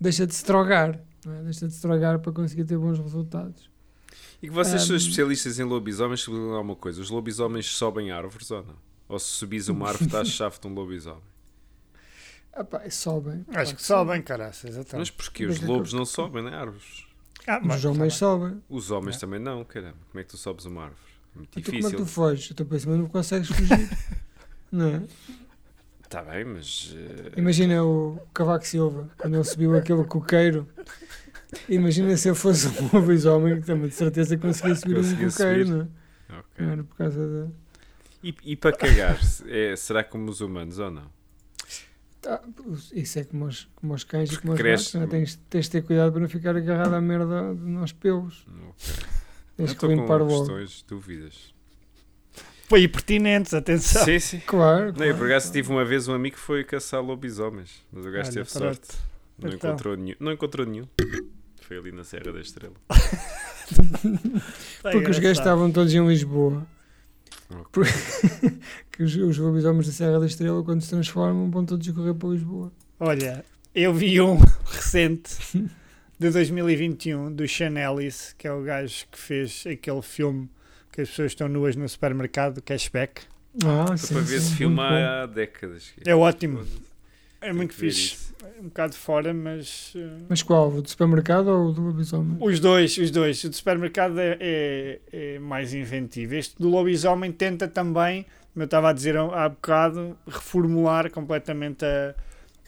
[0.00, 1.42] deixa de se drogar, não é?
[1.42, 3.68] Deixa de se drogar para conseguir ter bons resultados.
[4.42, 4.98] E que vocês são Ahm.
[4.98, 8.76] especialistas em lobisomens, explicam lá uma coisa: os lobisomens sobem árvores ou não?
[9.08, 11.22] Ou se subis uma árvore, está a chave de um lobisomem?
[12.52, 13.44] Ah pá, sobem.
[13.48, 14.76] Acho que sobem, caraças.
[14.76, 14.98] Então.
[15.00, 15.46] Mas porquê?
[15.46, 17.06] Mas Os lobos não sobem, nem árvores.
[17.46, 18.10] Ah, Os tá homens bem.
[18.10, 18.62] sobem.
[18.68, 19.18] Os homens É.
[19.20, 19.96] também não, caramba.
[20.10, 21.00] Como é que tu sobes uma árvore?
[21.34, 21.98] É muito Então como é que difícil.
[21.98, 22.48] tu foges?
[22.48, 23.90] Tu para cima não consegues fugir.
[24.72, 25.02] não é?
[26.04, 26.94] Está bem, mas.
[26.96, 30.66] eh, Imagina o Cavaco Silva, quando ele subiu aquele coqueiro.
[31.68, 35.66] Imagina se eu fosse um lobisomem, que também de certeza conseguia subir Conseguia um coqueiro,
[35.66, 35.70] subir.
[36.28, 36.38] não é?
[36.40, 36.66] ok.
[36.66, 37.50] Era por causa da.
[38.22, 41.15] E, e para cagar, é, será como os humanos ou não?
[42.26, 42.42] Tá,
[42.92, 45.06] isso é como os, como os cães e como os Cresce- gatos, não é?
[45.06, 48.44] tens, tens de ter cuidado para não ficar agarrado à merda nós pelos.
[48.68, 49.04] Ok.
[49.56, 50.38] Tens que limpar com logo.
[50.40, 51.54] questões, dúvidas.
[52.68, 54.04] Foi pertinentes, atenção.
[54.04, 54.40] Sim, sim.
[54.44, 54.86] Claro.
[54.86, 55.52] Não, claro, eu por acaso claro.
[55.62, 58.88] tive uma vez um amigo que foi caçar lobisomens, mas o gajo teve sorte.
[59.38, 59.70] Não Então.
[59.70, 60.16] encontrou nenhum.
[60.18, 60.88] Não encontrou nenhum.
[61.62, 62.74] Foi ali na Serra da Estrela.
[64.82, 66.66] Porque os gajos estavam todos em Lisboa.
[67.50, 67.82] Ok.
[68.96, 72.28] Que os, os lobisomens da Serra da Estrela, quando se transformam, vão todos correr para
[72.30, 72.72] Lisboa.
[72.98, 75.36] Olha, eu vi um recente
[76.18, 80.48] de 2021 do Sean Ellis, que é o gajo que fez aquele filme
[80.90, 83.22] que as pessoas estão nuas no supermercado, Cashback.
[83.64, 84.14] Ah, Estou sim.
[84.14, 85.92] para ver sim, esse filme há décadas.
[86.06, 86.64] É ótimo,
[87.40, 88.14] é muito fixe.
[88.14, 88.26] isso.
[88.42, 90.70] É um bocado fora, mas uh, Mas qual?
[90.72, 92.38] O do supermercado ou o do lobisomem?
[92.40, 93.42] os dois, os dois.
[93.44, 96.34] O do supermercado é, é- é mais inventivo.
[96.34, 98.24] Este do lobisomem tenta também,
[98.56, 102.14] como eu estava a dizer há bocado, reformular completamente a,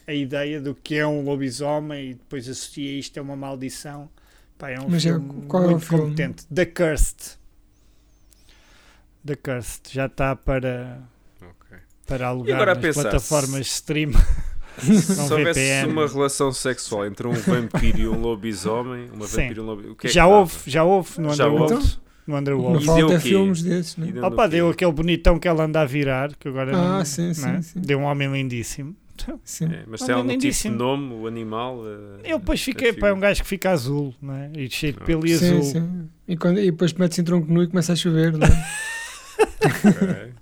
[0.05, 4.07] a ideia do que é um lobisomem e depois associa isto a uma maldição.
[4.55, 6.03] Pá, é um Mas é- filme é o muito filme?
[6.03, 6.45] competente.
[6.53, 7.39] The Cursed.
[9.25, 9.81] The Cursed.
[9.91, 11.01] Já está para,
[11.41, 11.77] Ok.
[12.05, 14.11] para alugar agora a nas pensar, plataformas de stream.
[14.79, 15.91] Se houvesse VPN.
[15.91, 19.41] uma relação sexual entre um vampiro e um lobisomem, uma Sim.
[19.41, 21.73] vampiro e um lobisomem, o que é já houve, já houve no Já Underworld.
[21.73, 21.97] houve?
[22.29, 22.83] No Não Underworld.
[22.83, 24.11] E falta deu filmes desses, né?
[24.11, 27.05] Deu Opa, no deu aquele bonitão que ela anda a virar, que agora Ah, não,
[27.05, 27.61] sim, não sim, é?
[27.61, 27.79] sim.
[27.81, 28.95] Deu um homem lindíssimo.
[29.43, 29.65] Sim.
[29.65, 31.83] É, mas tem algum tipo nome, o animal?
[31.85, 34.49] eh, Eu depois fiquei, pá, é um gajo que fica azul, não é?
[34.55, 35.05] E cheio de Ah.
[35.05, 35.61] pelo e Sim, azul.
[35.63, 36.09] sim.
[36.25, 38.65] E, quando, e depois mete-se em tronco nu e começa a chover, não é?
[39.65, 40.33] Ok.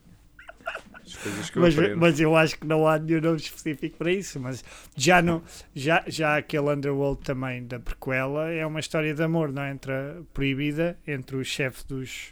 [1.27, 1.97] As coisas que eu Mas, aprendo.
[1.99, 4.39] mas eu acho que não há nenhum nome específico para isso.
[4.39, 4.63] Mas
[4.95, 5.41] já, não,
[5.75, 9.71] já, já aquele Underworld também da prequela é uma história de amor, não é?
[9.71, 12.27] Entre a proibida entre o chefe dos,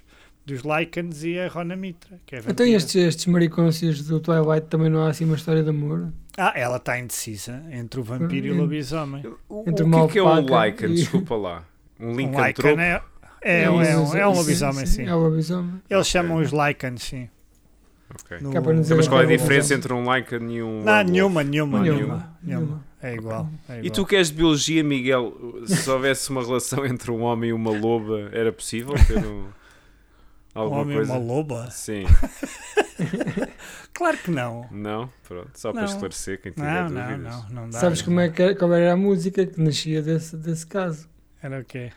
[0.46, 2.20] dos Lycans e a Rona Mitra.
[2.26, 5.70] Que é Então estes, estes maricôncios do Twilight também não há assim uma história de
[5.70, 6.12] amor?
[6.38, 8.58] Ah, ela está indecisa entre o vampiro e o Hum.
[8.58, 9.24] lobisomem.
[9.48, 10.88] O, Entre o uma que é que é um alpaca Lycan?
[10.88, 11.64] e- Desculpa lá.
[11.98, 12.16] Um Um?
[12.18, 13.02] Lycan é,
[13.42, 15.04] é, é, um, é um lobisomem, sim.
[15.08, 15.76] É um lobisomem.
[15.90, 16.12] Eles Ok.
[16.12, 17.30] chamam os Lycans, sim.
[18.14, 18.38] Ok.
[18.40, 20.84] No- para não Então, mas qual é a um diferença entre um Lycan e um
[20.84, 21.98] Não, nenhuma, nenhuma, Nenhuma.
[22.00, 22.86] nenhuma, nenhuma.
[23.02, 23.50] É igual.
[23.70, 23.92] é E igual.
[23.94, 25.34] tu que és de biologia, Miguel,
[25.68, 29.50] se houvesse uma relação entre um homem e uma loba, era possível ter um, Um
[30.54, 31.14] alguma homem e coisa?
[31.14, 31.70] uma loba?
[31.72, 32.06] Sim,
[33.94, 34.68] Claro que não.
[34.72, 35.10] não?
[35.28, 35.88] Pronto, só para Não.
[35.90, 37.34] esclarecer quem tiver Não, não, dúvidas.
[37.34, 37.80] não, não dá.
[37.80, 41.08] Sabes como é que era- qual era a música que nascia desse, desse caso?
[41.42, 41.92] Era o quê?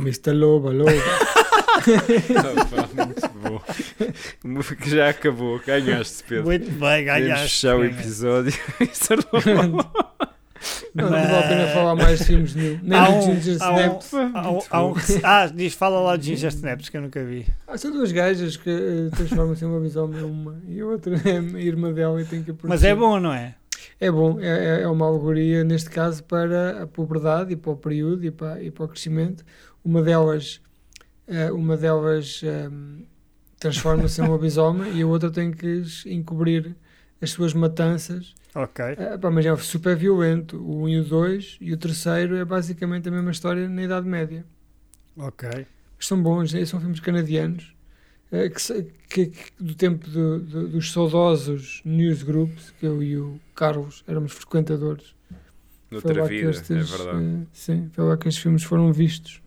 [0.00, 0.32] Mr.
[0.32, 0.90] Loba, Loba.
[0.92, 3.60] Ah, muito bom.
[4.86, 6.44] Já acabou, ganhaste, Pedro.
[6.44, 7.42] Muito bem, ganhaste.
[7.44, 8.52] fechar o episódio.
[9.10, 9.78] Era bom.
[10.94, 12.78] Não, não vale a pena falar mais de filmes nenhum.
[12.82, 14.14] Nem Há do um- Ginger há um- Snaps.
[14.14, 17.46] há um- há um Ah, diz, fala lá de Ginger Snaps que eu nunca vi.
[17.66, 21.38] Ah, são duas gajas que eh, transformam-se em uma lobisomem uma e a outra é
[21.38, 23.54] a irmã dela e tem que Mas é bom, não é?
[23.98, 28.24] É bom, é, é uma alegoria neste caso para a puberdade e para o período
[28.24, 29.44] e para, e para o crescimento.
[29.84, 30.60] Uma delas,
[31.26, 33.04] eh, uma delas ehm,
[33.58, 36.74] transforma-se em um lobisomem e a outra tem que encobrir
[37.20, 38.34] as suas matanças.
[38.54, 38.84] Ok.
[38.84, 40.56] Eh, pá, mas é super violento.
[40.58, 44.06] O 1 e o 2 e o terceiro é basicamente a mesma história na Idade
[44.08, 44.44] Média.
[45.16, 45.66] Ok.
[45.98, 47.74] São bons, eh, são filmes canadianos.
[48.32, 53.40] eh, que, que- que do tempo do- do- dos saudosos newsgroups, que eu e o
[53.56, 55.16] Carlos éramos frequentadores.
[55.88, 57.24] Foi Noutra lá que vida, estes, é verdade.
[57.42, 59.42] eh, sim, foi lá que estes filmes foram vistos.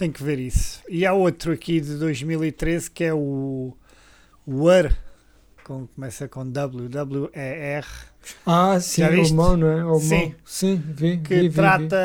[0.00, 0.80] Tem que ver isso.
[0.88, 3.76] E há outro aqui de 2013 que é o
[4.48, 4.96] War.
[5.62, 7.86] Com, começa com W, W-E-R.
[8.46, 9.34] Ah, sim, Já o viste?
[9.34, 9.84] Mão, não é?
[9.84, 10.34] O Sim.
[10.42, 11.18] Sim, vi.
[11.18, 11.96] Que vi, vi, trata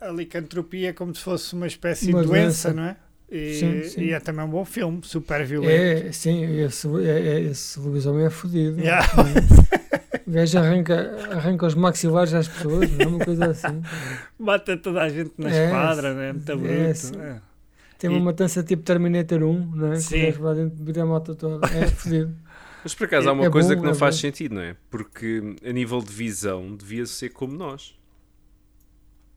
[0.00, 2.72] a licantropia como se fosse uma espécie Uma de doença, doença.
[2.72, 2.96] não é?
[3.30, 4.00] E, Sim, sim.
[4.02, 5.50] e é também um bom filme, super vi.
[5.52, 6.08] violento.
[6.08, 8.80] É, sim, esse, é, é, esse lobisomem é fodido.
[8.80, 9.06] Yeah.
[10.30, 13.82] O gajo arranca, arranca os maxilares às pessoas, não é uma coisa assim.
[14.38, 16.32] Mata toda a gente na É, esquadra, né?
[16.32, 17.20] Muito é, bruto.
[17.20, 17.42] é.
[17.98, 19.96] Tem uma E- matança tipo Terminator 1, não é?
[19.96, 20.08] Sim.
[20.08, 21.66] Que o gajo vai dentro de a moto toda.
[21.66, 22.32] É fodido.
[22.84, 24.20] Mas por acaso há uma É coisa bom, que não é faz bom.
[24.20, 24.76] sentido, não é?
[24.88, 27.98] Porque a nível de visão devia ser como nós.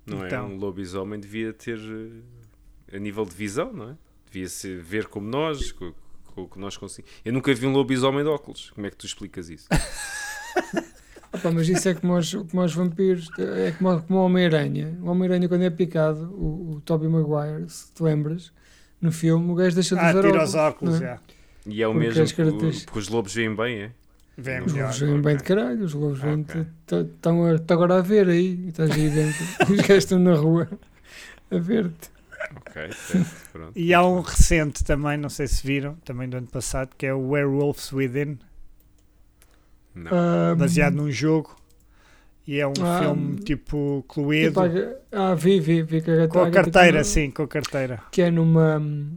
[0.06, 0.46] Não Então.
[0.46, 0.48] é?
[0.48, 3.96] Um lobisomem devia ter eh, a nível de visão, não é?
[4.32, 5.92] Devia ser ver como nós, com,
[6.36, 7.12] com o que nós conseguimos.
[7.26, 8.70] Eu nunca vi um lobisomem de óculos.
[8.70, 9.68] Como é que tu explicas isso?
[11.34, 14.96] Opa, mas isso é como os, como os vampiros, é como, como o Homem-Aranha.
[15.02, 18.52] O Homem-Aranha, quando é picado, o, o Tobey Maguire, se te lembras,
[19.02, 20.94] no filme, o gajo deixa de Ah, usar tira os óculos.
[20.94, 21.00] óculos, é?
[21.00, 21.20] já.
[21.66, 23.92] E é o Porque mesmo características- porque os lobos veem bem, é?
[24.38, 24.86] Vem Os melhor.
[24.86, 29.10] lobos vêm bem de caralho, os lobos vêm estão agora a ver aí, estás aí
[29.10, 30.68] dentro, os gajos estão na rua
[31.52, 32.12] a ver-te.
[32.58, 33.72] Ok, certo, pronto.
[33.76, 37.14] E há um recente também, não sei se viram, também do ano passado, que é
[37.14, 38.38] o Werewolves Within,
[39.96, 40.12] Não.
[40.12, 41.56] Ah, baseado num jogo.
[42.46, 44.62] E é um Ah, filme tipo Cluedo.
[44.70, 48.02] tipo, ah, vi, vi, vi que a Com a carteira, sim, com a carteira.
[48.12, 49.16] Que é numa hum,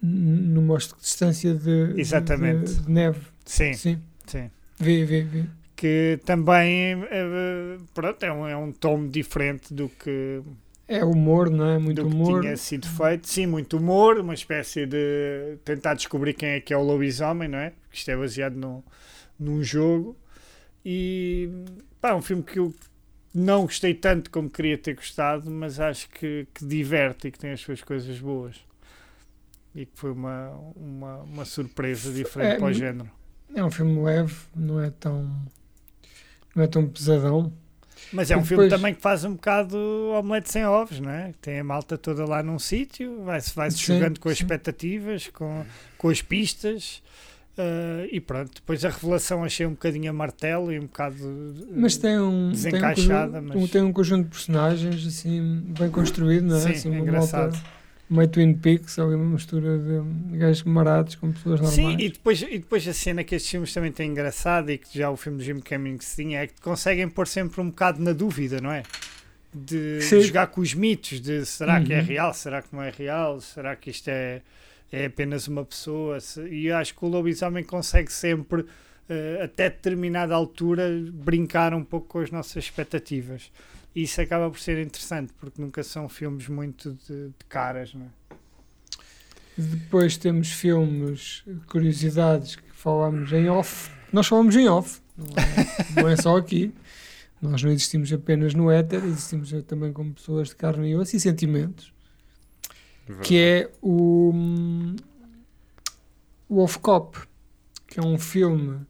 [0.00, 2.72] numa distância de, Exatamente.
[2.72, 3.20] de, de neve.
[3.44, 4.50] Sim, Sim, sim.
[4.78, 5.50] vi, vi, vi.
[5.76, 10.40] Que também eh, pronto, é, um, é um tom diferente do que,
[10.86, 11.78] É humor, não é?
[11.78, 12.40] Muito do que humor.
[12.42, 13.28] tinha sido feito.
[13.28, 17.58] Sim, muito humor, uma espécie de tentar descobrir quem é que é o lobisomem, não
[17.58, 17.70] é?
[17.70, 18.82] Porque isto é baseado num,
[19.38, 20.16] num jogo.
[20.84, 21.48] E
[22.00, 22.74] pá, é um filme que eu
[23.34, 27.50] não gostei tanto como queria ter gostado, mas acho que, que diverte e que tem
[27.52, 28.56] as suas coisas boas.
[29.74, 33.10] E que foi uma, uma, uma surpresa diferente É, para o género.
[33.54, 35.24] É um filme leve, não é tão
[36.54, 37.52] não é tão pesadão.
[38.12, 39.76] Mas é um E filme depois- também que faz um bocado
[40.16, 41.32] omelete sem ovos, não é?
[41.40, 44.44] Tem a malta toda lá num sítio, vai-se vai -se Sim, jogando com as sim.
[44.44, 45.64] expectativas, com,
[45.98, 47.02] com as pistas.
[47.56, 51.16] Eh, e pronto, depois a revelação achei um bocadinho a martelo e um bocado
[51.60, 55.90] eh, Mas tem um, tem um, Desencaixada, mas- tem um conjunto de personagens assim bem
[55.90, 56.60] construído, não é?
[56.60, 57.52] Sim, assim, uma engraçado.
[57.52, 57.74] malta
[58.10, 61.94] meio Twin Peaks, ali uma mistura de gajos marados com pessoas normais.
[61.96, 64.96] Sim, e depois, e depois a cena que estes filmes também têm engraçada e que
[64.98, 68.12] já o filme do Jim Cummings tinha é que conseguem pôr sempre um bocado na
[68.12, 68.82] dúvida, não é?
[69.52, 72.06] De, jogar com os mitos, de será que é Uhum.
[72.06, 74.42] real, será que não é real, será que isto é,
[74.92, 76.20] é apenas uma pessoa?
[76.20, 78.64] Se- E acho que o lobisomem consegue sempre,
[79.08, 83.50] eh, até determinada altura, brincar um pouco com as nossas expectativas.
[83.94, 88.06] E isso acaba por ser interessante, porque nunca são filmes muito de, de caras, não
[88.06, 88.34] é?
[89.56, 93.88] Depois temos filmes, curiosidades que falamos em off.
[94.12, 96.72] Nós falamos em off, não é, não é só aqui.
[97.40, 101.20] Nós não existimos apenas no éter, existimos também como pessoas de carne e osso e
[101.20, 101.92] sentimentos.
[103.22, 104.32] Que é o,
[106.48, 107.18] Off Cop,
[107.86, 108.80] que é um filme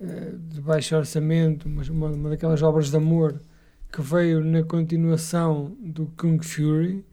[0.00, 3.40] eh, de baixo orçamento, uma, uma daquelas obras de amor
[3.92, 7.04] que veio na continuação do Kung Fury,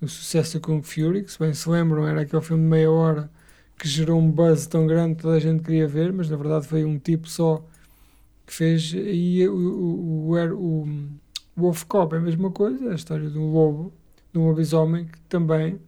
[0.00, 2.90] o sucesso do Kung Fury, que se bem se lembram era aquele filme de meia
[2.90, 3.30] hora
[3.78, 6.66] que gerou um buzz tão grande que toda a gente queria ver, mas na verdade
[6.66, 7.64] foi um tipo só
[8.46, 10.82] que fez e o, o, o, o,
[11.56, 13.92] o Wolf Cop é a mesma coisa, é a história de um lobo,
[14.38, 15.80] um lobisomem que também,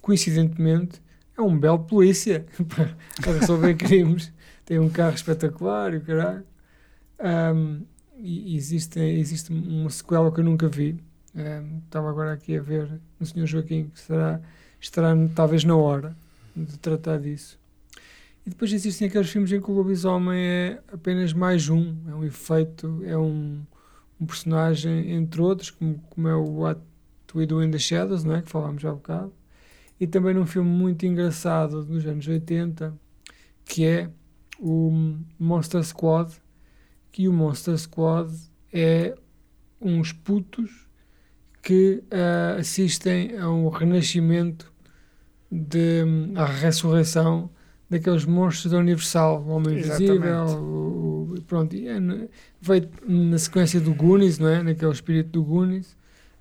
[0.00, 1.00] coincidentemente,
[1.36, 4.32] é um belo polícia para, resolver crimes.
[4.64, 6.44] Tem um carro espetacular e o caralho.
[7.20, 7.82] Um,
[8.18, 10.98] e existe, existe uma sequela que eu nunca vi.
[11.34, 12.88] Um, estava agora aqui a ver
[13.20, 13.46] no Sr.
[13.46, 14.40] Joaquim que será,
[14.80, 16.16] estará talvez na hora
[16.56, 17.58] de tratar disso.
[18.46, 22.24] E depois existem aqueles filmes em que o lobisomem é apenas mais um, é um
[22.24, 23.60] efeito, é um,
[24.20, 26.80] um personagem, entre outros, como, como é o What
[27.36, 28.42] We Do in the Shadows, não é?
[28.42, 29.32] que falámos já há bocado,
[29.98, 32.94] e também num filme muito engraçado dos anos 80,
[33.64, 34.10] que é
[34.58, 36.32] o Monster Squad,
[37.10, 38.32] que o Monster Squad
[38.72, 39.14] é
[39.80, 40.86] uns putos
[41.62, 44.72] que uh, assistem a um renascimento,
[45.50, 46.02] de,
[46.34, 47.50] à ressurreição
[47.88, 51.98] daqueles monstros da Universal, o Homem Invisível, o, o, pronto, e é,
[52.60, 54.62] veio na sequência do Goonies, não é?
[54.62, 55.96] Naquele espírito do Goonies,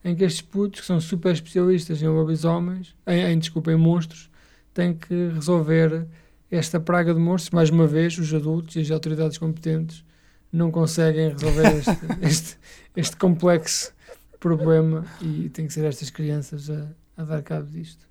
[0.06, 4.29] em que estes putos, que são super especialistas em lobisomens, em, em desculpa, em monstros,
[4.73, 6.06] têm que resolver
[6.52, 7.50] esta praga de monstros.
[7.52, 10.06] Mais uma vez, os adultos e as autoridades competentes
[10.54, 12.58] não conseguem resolver este, este,
[12.96, 13.92] este complexo
[14.40, 18.06] problema e tem que ser estas crianças a, a dar cabo disto.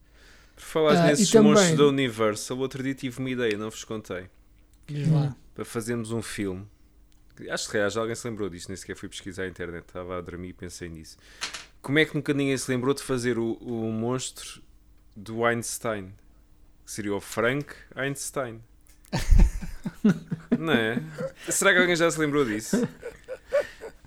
[0.57, 3.85] Por falar Ah, nesses também- monstros da Universal, outro dia tive uma ideia, não vos
[3.85, 4.27] contei.
[5.55, 6.66] Para fazermos um filme.
[7.49, 10.49] Acho que alguém se lembrou disto, nem sequer fui pesquisar na internet, estava a dormir
[10.49, 11.16] e pensei nisso.
[11.85, 14.62] Como é que nunca ninguém se lembrou de fazer o, o monstro
[15.14, 16.14] do Einstein?
[16.82, 18.62] Que seria o Frank Einstein.
[20.59, 21.03] Não é?
[21.51, 22.89] Será que alguém já se lembrou disso?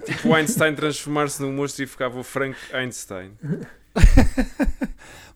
[0.03, 3.37] Tipo o Einstein transformar-se num monstro e ficava o Frank Einstein.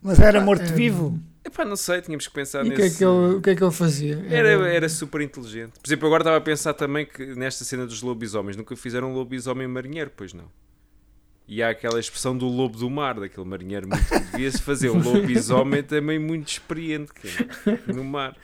[0.02, 1.16] Mas era morto-vivo.
[1.44, 2.80] Epá, não sei, tínhamos que pensar E o nesse...
[2.80, 4.26] que, é que ele, o que é que ele fazia?
[4.28, 5.78] Era, era super inteligente.
[5.80, 9.14] Por exemplo, agora estava a pensar também que nesta cena dos lobisomens nunca fizeram um
[9.14, 10.50] lobisomem marinheiro, pois não.
[11.54, 15.02] E há aquela expressão do lobo do mar, daquele marinheiro muito que devia-se fazer um
[15.02, 17.28] lobisomem também muito experiente que
[17.88, 18.34] é, no mar.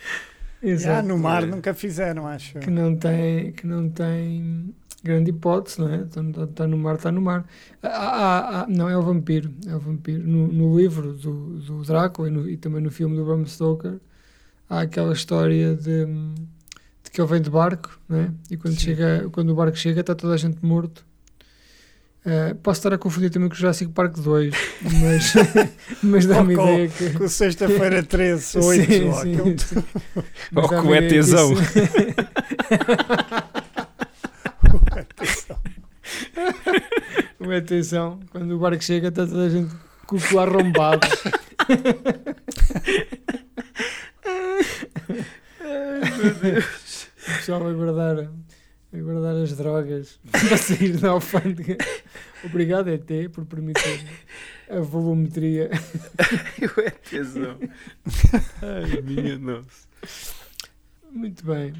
[0.63, 1.09] Já Exato.
[1.09, 1.47] no mar É.
[1.47, 2.59] nunca fizeram, acho.
[2.59, 6.03] que não tem que não tem grande hipótese, não é?
[6.03, 7.47] Está, está no mar, está no mar.
[7.83, 10.27] Ah, ah, ah, não, é o vampiro, é o vampiro.
[10.27, 14.01] No, no livro do, do Drácula e, no- e também no filme do Bram Stoker
[14.69, 16.05] há aquela história de,
[17.05, 18.31] de que ele vem de barco, não é?
[18.51, 18.81] E quando, Sim.
[18.81, 21.07] chega, quando o barco chega está toda a gente morto.
[22.27, 24.53] Ah, posso estar a confundir também com o Jurassic Park 2,
[25.01, 25.33] mas,
[26.03, 27.11] mas dá-me com- ideia que...
[27.11, 29.85] Com sexta-feira 13, 8, Sim, ou sim, aquele- sim.
[30.55, 31.53] Ou com dá-me o ideia que ETzão.
[31.53, 31.63] isso-
[37.41, 39.75] Uma atenção, quando o barco chega está toda a gente
[40.07, 41.07] com o cu arrombado.
[46.01, 48.29] O pessoal vai guardar,
[48.93, 51.77] vai guardar as drogas para sair da alfândega.
[52.45, 54.07] Obrigado, ET, por permitir
[54.71, 55.71] a volumetria.
[56.61, 57.59] Eu é tesão.
[58.63, 59.89] Ai, minha nossa.
[61.11, 61.73] Muito bem.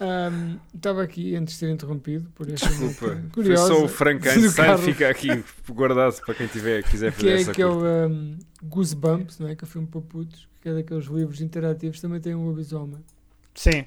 [0.00, 3.88] Ahm, Estava aqui antes de ser interrompido por esta Desculpa, nota foi curiosa só o
[3.88, 8.06] Frankenstein fica aqui guardado para quem tiver, quiser que fazer é essa aquele curta.
[8.08, 9.56] um, Goosebumps, não é?
[9.56, 13.04] Que é o filme para putos, que é daqueles livros interativos, também tem um lobisomem.
[13.56, 13.86] Sim.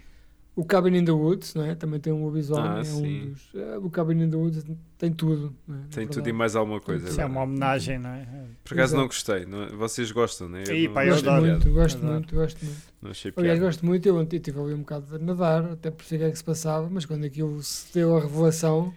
[0.53, 1.75] O Cabin in the Woods, não é?
[1.75, 2.69] Também tem um lobisomem.
[2.69, 3.29] Ah, é um sim.
[3.29, 4.65] dos, eh, o Cabin in the Woods
[4.97, 5.55] tem tudo.
[5.65, 5.79] Não é?
[5.79, 6.29] Na Tem tudo verdade.
[6.29, 7.07] e mais alguma coisa.
[7.07, 8.25] Isso é uma homenagem, não é?
[8.63, 8.99] Por acaso Exato.
[9.01, 9.45] não gostei.
[9.45, 10.63] não- vocês gostam, né?
[10.69, 11.45] Ih, não, pá, eu Gosto adoro.
[11.51, 12.13] muito, gosto Adoro.
[12.15, 12.81] muito, gosto muito.
[13.01, 14.05] não achei Aliás, gosto muito.
[14.05, 16.37] Eu ontem estive ali um bocado a nadar, até por saber o que é que
[16.37, 18.93] se passava, mas quando aquilo se deu a revelação,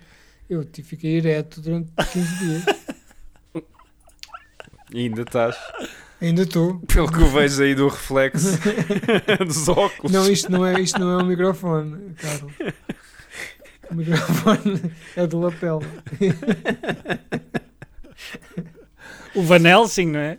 [0.50, 2.64] eu tive- fiquei ereto durante 15 dias.
[4.92, 5.56] E ainda estás.
[6.20, 6.78] Ainda estou.
[6.80, 8.58] Pelo que vejo aí do reflexo
[9.46, 10.10] dos óculos.
[10.12, 12.52] Não, isto não é, isto não é um microfone, Carlos.
[13.90, 15.82] O microfone é do lapel.
[19.34, 20.38] O Van Helsing, não é?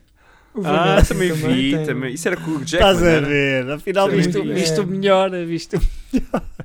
[0.53, 1.76] O Ah, Vanessa também vi.
[1.76, 2.13] tem- Também.
[2.13, 2.91] Isso era com o Jackman.
[2.93, 3.69] Estás a ver?
[3.71, 4.53] Afinal, Também visto, vi.
[4.53, 4.86] visto É.
[4.86, 5.30] melhor.
[5.45, 5.76] Visto...
[5.76, 6.64] É, tu-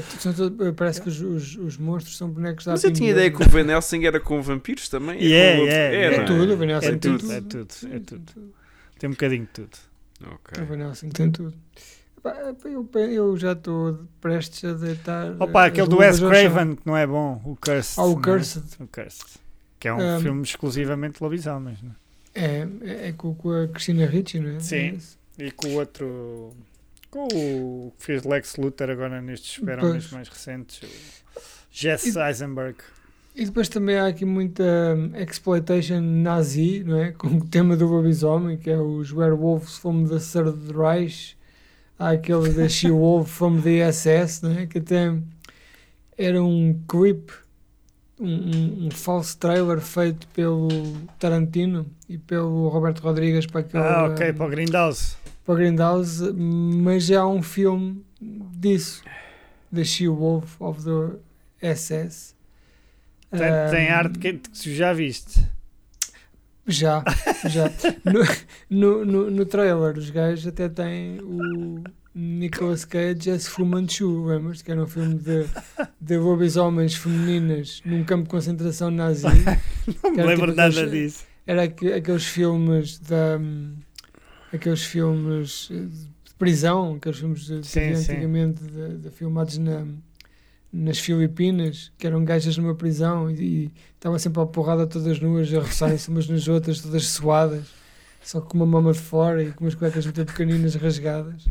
[0.00, 3.30] são todo- parece que os, os, os monstros são bonecos da Mas eu tinha ideia
[3.30, 5.16] que o Van Helsing era com vampiros também.
[5.32, 7.32] É, com o- é, É não tudo, o Van É Helsing tem tudo, tudo.
[7.32, 8.32] é tudo, é tudo.
[8.98, 9.70] Tem um bocadinho de tudo.
[10.24, 10.62] Ok.
[10.62, 11.54] O Van Helsing tem tudo.
[12.64, 15.36] Eu, eu já estou prestes a deitar.
[15.40, 16.40] Opa, eh, aquele as do Wes.
[16.48, 17.40] Craven, que não é bom.
[17.44, 17.94] O Cursed.
[18.00, 18.22] Ah, o é?
[18.22, 18.64] Cursed.
[18.80, 19.26] O Cursed.
[19.78, 21.94] Que é um Um, filme exclusivamente de lobisomens, não é?
[22.34, 24.60] É, é, é com, com a Cristina Ricci, não é?
[24.60, 24.98] Sim.
[25.38, 25.44] É.
[25.46, 26.52] E com o outro.
[27.24, 30.10] O que fez Lex Luthor agora nestes Pois.
[30.10, 30.82] mais recentes.
[30.82, 30.90] O
[31.70, 32.76] Jesse E- Eisenberg.
[33.34, 34.62] E depois também há aqui muita
[34.96, 37.12] hum, exploitation nazi, não é?
[37.12, 41.36] Com o tema do lobisomem, que é os werewolves from the Third Reich.
[41.98, 44.66] Há aquele da She-Wolf from the SS, não é?
[44.66, 45.14] Que até
[46.16, 47.30] era um clip,
[48.18, 50.68] um, um, um falso trailer feito pelo
[51.18, 53.82] Tarantino e pelo Roberto Rodrigues para aquele...
[53.82, 55.16] Ah, ok, hum, para o Grindhouse.
[55.46, 59.02] Para Grindhouse, mas já há um filme disso,
[59.70, 62.34] da She-Wolf of the SS.
[63.30, 63.40] Tem,
[63.70, 65.40] tem Um, arte que, que tu já viste.
[66.66, 67.04] Já,
[67.48, 67.70] já.
[68.04, 68.24] No,
[68.68, 71.84] no, no, no trailer, os gajos até têm o
[72.14, 74.62] Nicolas Cage as Fu Manchu, lembras?
[74.62, 75.46] Que era um filme de,
[76.00, 79.26] de lobisomens femininas num campo de concentração nazi.
[80.02, 81.24] Não me lembro tipo nada disso.
[81.46, 83.38] Era aqu- aqueles filmes da.
[83.40, 83.74] hum,
[84.52, 89.86] aqueles filmes eh, de prisão, aqueles filmes de, Sim, antigamente de, de filmados na,
[90.72, 95.52] nas Filipinas, que eram gajas numa prisão e, e estavam sempre à porrada todas nuas,
[95.52, 97.66] a roçarem-se umas nas outras, todas suadas,
[98.22, 101.46] só com uma mama de fora e com umas cuecas muito pequeninas rasgadas.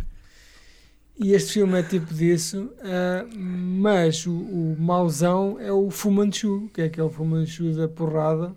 [1.17, 6.69] E este filme é tipo disso, ah, mas o, o mauzão é o Fu Manchu,
[6.73, 8.53] que é aquele Fu Manchu da porrada,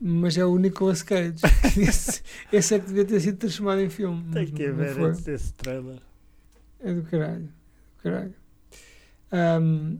[0.00, 1.40] mas é o Nicolas Cage.
[1.80, 2.22] esse,
[2.52, 4.22] esse é que devia ter sido transformado em filme.
[4.32, 5.04] Tem mas que não ver foi.
[5.10, 5.98] antes desse trailer.
[6.80, 7.44] É do caralho.
[7.96, 8.34] Do caralho.
[9.32, 9.96] Ahm,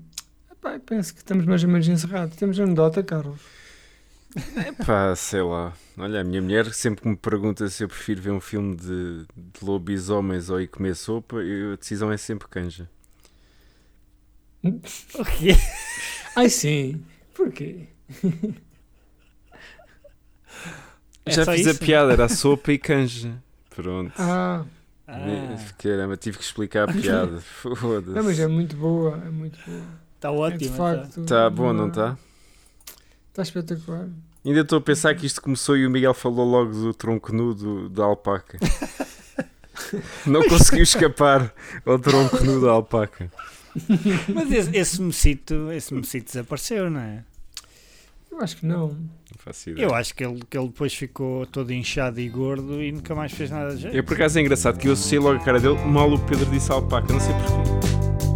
[0.52, 2.36] epá, penso que estamos mais ou menos encerrados.
[2.36, 3.40] Temos anedota, Carlos.
[4.84, 5.72] Pá, sei lá.
[5.96, 9.24] Olha, a minha mulher sempre que me pergunta se eu prefiro ver um filme de,
[9.36, 12.88] de lobisomens ou ir comer sopa, eu- a decisão é sempre canja.
[14.62, 15.50] O quê?
[16.34, 17.04] Ai sim.
[17.34, 17.86] Porquê?
[21.26, 21.80] É Já fiz a isso?
[21.80, 23.34] piada, era sopa e canja.
[23.74, 24.12] Pronto.
[24.18, 24.64] Ah,
[25.06, 27.40] Ah, Caramba, tive que explicar a piada.
[27.60, 28.10] Foda-se.
[28.10, 29.16] não, mas é muito boa.
[29.24, 29.82] É muito boa.
[30.16, 30.70] Está É ótimo.
[30.70, 30.76] tá.
[30.76, 31.24] facto.
[31.26, 32.16] Tá bom, não está?
[33.30, 34.08] Está espetacular.
[34.44, 37.54] Ainda estou a pensar que isto começou e o Miguel falou logo do tronco nu
[37.54, 38.58] do- da alpaca.
[40.26, 41.52] Não conseguiu escapar
[41.84, 43.30] ao tronco nu da alpaca.
[44.32, 47.24] Mas esse, esse mocito, esse mocito desapareceu, não é?
[48.30, 48.96] Eu acho que não.
[49.44, 49.84] Faço ideia.
[49.84, 53.30] Eu acho que ele, que ele depois ficou todo inchado e gordo e nunca mais
[53.30, 53.96] fez nada de jeito.
[53.96, 56.46] É por acaso é engraçado que eu associei logo a cara dele, mal o Pedro
[56.46, 58.33] disse alpaca, não sei porquê.